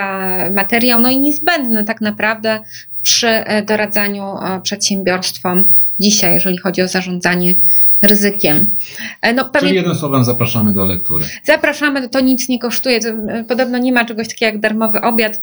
materiał, 0.53 0.99
no 1.01 1.09
i 1.09 1.19
niezbędny 1.19 1.83
tak 1.83 2.01
naprawdę 2.01 2.59
przy 3.01 3.43
doradzaniu 3.65 4.35
przedsiębiorstwom 4.63 5.80
dzisiaj, 6.01 6.33
jeżeli 6.33 6.57
chodzi 6.57 6.81
o 6.81 6.87
zarządzanie 6.87 7.55
ryzykiem. 8.01 8.75
E, 9.21 9.33
no, 9.33 9.45
pewnie... 9.45 9.67
Czyli 9.67 9.75
jednym 9.75 9.95
słowem 9.95 10.23
zapraszamy 10.23 10.73
do 10.73 10.85
lektury. 10.85 11.25
Zapraszamy, 11.43 12.09
to 12.09 12.19
nic 12.19 12.49
nie 12.49 12.59
kosztuje. 12.59 12.97
E, 12.97 13.43
podobno 13.43 13.77
nie 13.77 13.91
ma 13.91 14.05
czegoś 14.05 14.27
takiego 14.27 14.51
jak 14.51 14.59
darmowy 14.59 15.01
obiad, 15.01 15.41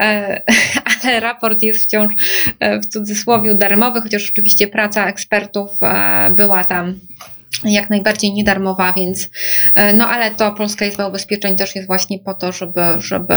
e, 0.00 0.42
ale 1.02 1.20
raport 1.20 1.62
jest 1.62 1.84
wciąż 1.84 2.14
w 2.82 2.86
cudzysłowie 2.86 3.54
darmowy, 3.54 4.00
chociaż 4.00 4.30
oczywiście 4.30 4.68
praca 4.68 5.06
ekspertów 5.06 5.70
była 6.36 6.64
tam 6.64 6.94
jak 7.64 7.90
najbardziej 7.90 8.32
niedarmowa, 8.32 8.92
więc 8.92 9.28
e, 9.74 9.92
no 9.92 10.08
ale 10.08 10.30
to 10.30 10.52
Polska 10.52 10.86
Izba 10.86 11.06
Ubezpieczeń 11.06 11.56
też 11.56 11.76
jest 11.76 11.86
właśnie 11.86 12.18
po 12.18 12.34
to, 12.34 12.52
żeby, 12.52 12.80
żeby 12.98 13.34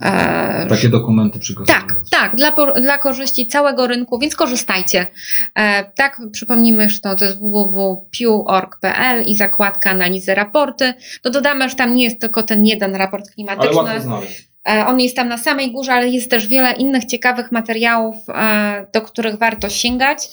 e, 0.00 0.66
takie 0.68 0.88
dokumenty 0.88 1.38
przygotować. 1.38 1.82
Tak, 1.82 1.96
tak, 2.10 2.36
dla, 2.36 2.52
dla 2.80 2.98
korzyści 2.98 3.46
całego 3.46 3.86
rynku, 3.86 4.18
więc 4.18 4.36
korzystajcie. 4.36 5.06
E, 5.54 5.84
tak, 5.84 6.20
przypomnijmy, 6.32 6.90
że 6.90 7.00
to, 7.00 7.16
to 7.16 7.24
jest 7.24 7.38
www.piu.org.pl 7.38 9.24
i 9.26 9.36
zakładka 9.36 9.90
analizy 9.90 10.34
raporty. 10.34 10.94
To 11.22 11.30
dodamy, 11.30 11.68
że 11.68 11.76
tam 11.76 11.94
nie 11.94 12.04
jest 12.04 12.20
tylko 12.20 12.42
ten 12.42 12.66
jeden 12.66 12.94
raport 12.94 13.30
klimatyczny. 13.30 13.68
Ale 13.68 13.76
łatwo 13.76 14.00
znaleźć. 14.00 14.53
E, 14.68 14.86
on 14.86 15.00
jest 15.00 15.16
tam 15.16 15.28
na 15.28 15.38
samej 15.38 15.72
górze, 15.72 15.92
ale 15.92 16.08
jest 16.08 16.30
też 16.30 16.46
wiele 16.46 16.72
innych 16.72 17.04
ciekawych 17.04 17.52
materiałów, 17.52 18.16
e, 18.28 18.86
do 18.92 19.02
których 19.02 19.38
warto 19.38 19.68
sięgać. 19.68 20.28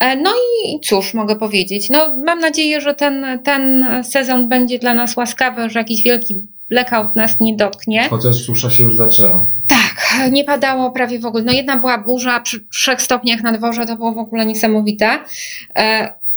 E, 0.00 0.16
no 0.16 0.30
i 0.30 0.80
cóż 0.80 1.14
mogę 1.14 1.36
powiedzieć? 1.36 1.90
No, 1.90 2.14
mam 2.24 2.38
nadzieję, 2.38 2.80
że 2.80 2.94
ten, 2.94 3.26
ten 3.44 3.86
sezon 4.04 4.48
będzie 4.48 4.78
dla 4.78 4.94
nas 4.94 5.16
łaskawy, 5.16 5.70
że 5.70 5.78
jakiś 5.78 6.02
wielki 6.02 6.34
blackout 6.68 7.16
nas 7.16 7.40
nie 7.40 7.56
dotknie. 7.56 8.08
Chociaż 8.08 8.36
susza 8.36 8.70
się 8.70 8.82
już 8.82 8.96
zaczęła. 8.96 9.46
Tak, 9.68 10.30
nie 10.32 10.44
padało 10.44 10.90
prawie 10.90 11.18
w 11.18 11.26
ogóle. 11.26 11.44
No 11.44 11.52
jedna 11.52 11.76
była 11.76 11.98
burza 11.98 12.40
przy 12.40 12.60
trzech 12.68 13.02
stopniach 13.02 13.42
na 13.42 13.52
dworze, 13.52 13.86
to 13.86 13.96
było 13.96 14.12
w 14.12 14.18
ogóle 14.18 14.46
niesamowite. 14.46 15.18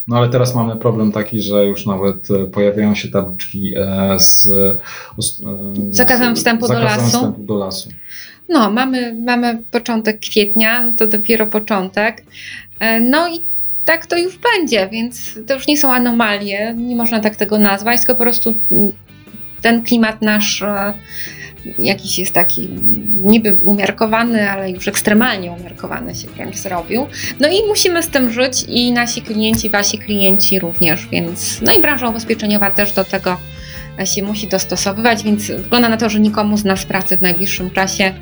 No 0.09 0.17
ale 0.17 0.29
teraz 0.29 0.55
mamy 0.55 0.75
problem 0.75 1.11
taki, 1.11 1.41
że 1.41 1.65
już 1.65 1.85
nawet 1.85 2.31
e, 2.31 2.45
pojawiają 2.45 2.95
się 2.95 3.07
tabliczki 3.07 3.73
e, 3.77 4.19
z, 4.19 4.47
e, 4.47 4.77
z 5.21 5.41
zakazem 5.91 6.35
wstępu, 6.35 6.67
zakazem 6.67 6.87
do, 6.87 7.03
lasu. 7.03 7.17
wstępu 7.17 7.43
do 7.43 7.57
lasu. 7.57 7.89
No, 8.49 8.71
mamy, 8.71 9.15
mamy 9.25 9.61
początek 9.71 10.19
kwietnia, 10.19 10.93
to 10.97 11.07
dopiero 11.07 11.47
początek. 11.47 12.23
No 13.01 13.27
i 13.27 13.41
tak 13.85 14.05
to 14.05 14.17
już 14.17 14.37
będzie, 14.37 14.89
więc 14.91 15.39
to 15.47 15.53
już 15.53 15.67
nie 15.67 15.77
są 15.77 15.93
anomalie, 15.93 16.73
nie 16.77 16.95
można 16.95 17.19
tak 17.19 17.35
tego 17.35 17.57
nazwać, 17.57 17.99
tylko 17.99 18.15
po 18.15 18.21
prostu 18.21 18.53
ten 19.61 19.83
klimat 19.83 20.21
nasz 20.21 20.63
jakiś 21.79 22.19
jest 22.19 22.33
taki 22.33 22.69
niby 23.23 23.57
umiarkowany, 23.65 24.51
ale 24.51 24.71
już 24.71 24.87
ekstremalnie 24.87 25.51
umiarkowany 25.51 26.15
się 26.15 26.27
wręcz 26.27 26.55
zrobił. 26.55 27.07
No 27.39 27.47
i 27.47 27.67
musimy 27.67 28.03
z 28.03 28.07
tym 28.07 28.31
żyć 28.31 28.65
i 28.67 28.91
nasi 28.91 29.21
klienci, 29.21 29.69
wasi 29.69 29.97
klienci 29.97 30.59
również, 30.59 31.07
więc 31.11 31.61
no 31.61 31.73
i 31.73 31.81
branża 31.81 32.09
ubezpieczeniowa 32.09 32.71
też 32.71 32.91
do 32.91 33.05
tego 33.05 33.37
się 34.05 34.23
musi 34.23 34.47
dostosowywać, 34.47 35.23
więc 35.23 35.47
wygląda 35.47 35.89
na 35.89 35.97
to, 35.97 36.09
że 36.09 36.19
nikomu 36.19 36.57
z 36.57 36.65
nas 36.65 36.85
pracy 36.85 37.17
w 37.17 37.21
najbliższym 37.21 37.71
czasie 37.71 38.13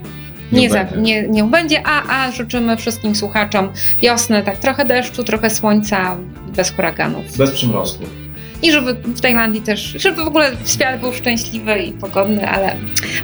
nie, 0.51 0.61
nie, 0.61 0.69
za, 0.69 0.83
nie, 0.83 1.27
nie 1.27 1.43
będzie, 1.43 1.81
a, 1.85 2.25
a 2.25 2.31
życzymy 2.31 2.77
wszystkim 2.77 3.15
słuchaczom 3.15 3.69
wiosny, 4.01 4.43
tak 4.43 4.57
trochę 4.57 4.85
deszczu, 4.85 5.23
trochę 5.23 5.49
słońca, 5.49 6.17
bez 6.55 6.71
huraganów. 6.71 7.37
Bez 7.37 7.51
przymrozków 7.51 8.26
i 8.61 8.71
żeby 8.71 8.93
w 8.93 9.21
Tajlandii 9.21 9.61
też, 9.61 9.81
żeby 9.81 10.23
w 10.23 10.27
ogóle 10.27 10.51
świat 10.65 10.99
był 10.99 11.13
szczęśliwy 11.13 11.79
i 11.79 11.91
pogodny, 11.91 12.49
ale, 12.49 12.75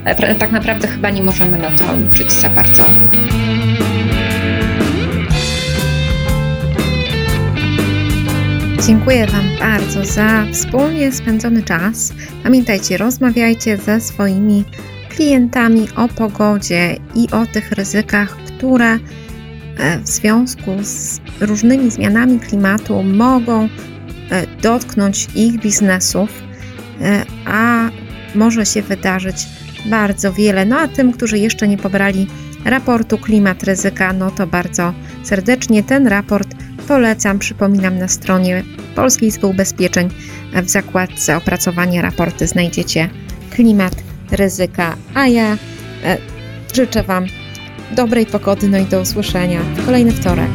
ale 0.05 0.35
tak 0.35 0.51
naprawdę 0.51 0.87
chyba 0.87 1.09
nie 1.09 1.23
możemy 1.23 1.57
na 1.57 1.71
to 1.71 1.83
liczyć 2.11 2.31
za 2.31 2.49
bardzo. 2.49 2.83
Dziękuję 8.87 9.27
Wam 9.27 9.49
bardzo 9.59 10.05
za 10.05 10.45
wspólnie 10.51 11.11
spędzony 11.11 11.63
czas. 11.63 12.13
Pamiętajcie, 12.43 12.97
rozmawiajcie 12.97 13.77
ze 13.77 14.01
swoimi 14.01 14.63
klientami 15.09 15.87
o 15.95 16.07
pogodzie 16.07 16.95
i 17.15 17.27
o 17.31 17.45
tych 17.45 17.71
ryzykach, 17.71 18.37
które 18.37 18.93
e, 18.93 18.99
w 19.99 20.07
związku 20.07 20.71
z 20.81 21.19
różnymi 21.41 21.91
zmianami 21.91 22.39
klimatu 22.39 23.03
mogą 23.03 23.69
dotknąć 24.63 25.27
ich 25.35 25.59
biznesów, 25.59 26.29
e, 27.01 27.25
a 27.45 27.89
może 28.35 28.65
się 28.65 28.81
wydarzyć 28.81 29.47
bardzo 29.85 30.33
wiele. 30.33 30.65
No 30.65 30.79
a 30.79 30.87
tym, 30.87 31.11
którzy 31.11 31.39
jeszcze 31.39 31.67
nie 31.67 31.77
pobrali 31.77 32.27
raportu 32.65 33.17
Klimat 33.17 33.63
Ryzyka, 33.63 34.13
no 34.13 34.31
to 34.31 34.47
bardzo 34.47 34.93
serdecznie 35.23 35.83
ten 35.83 36.07
raport 36.07 36.47
polecam. 36.87 37.39
Przypominam 37.39 37.97
na 37.97 38.07
stronie 38.07 38.63
Polskiej 38.95 39.29
Izby 39.29 39.47
Ubezpieczeń 39.47 40.09
w 40.63 40.69
zakładce 40.69 41.37
opracowania 41.37 42.01
raporty 42.01 42.47
znajdziecie 42.47 43.09
Klimat 43.51 43.95
Ryzyka. 44.31 44.95
A 45.13 45.27
ja 45.27 45.57
e, 46.03 46.17
życzę 46.73 47.03
Wam 47.03 47.25
dobrej 47.95 48.25
pogody, 48.25 48.69
no 48.69 48.77
i 48.77 48.85
do 48.85 49.01
usłyszenia 49.01 49.61
w 49.61 49.85
kolejny 49.85 50.11
wtorek. 50.11 50.49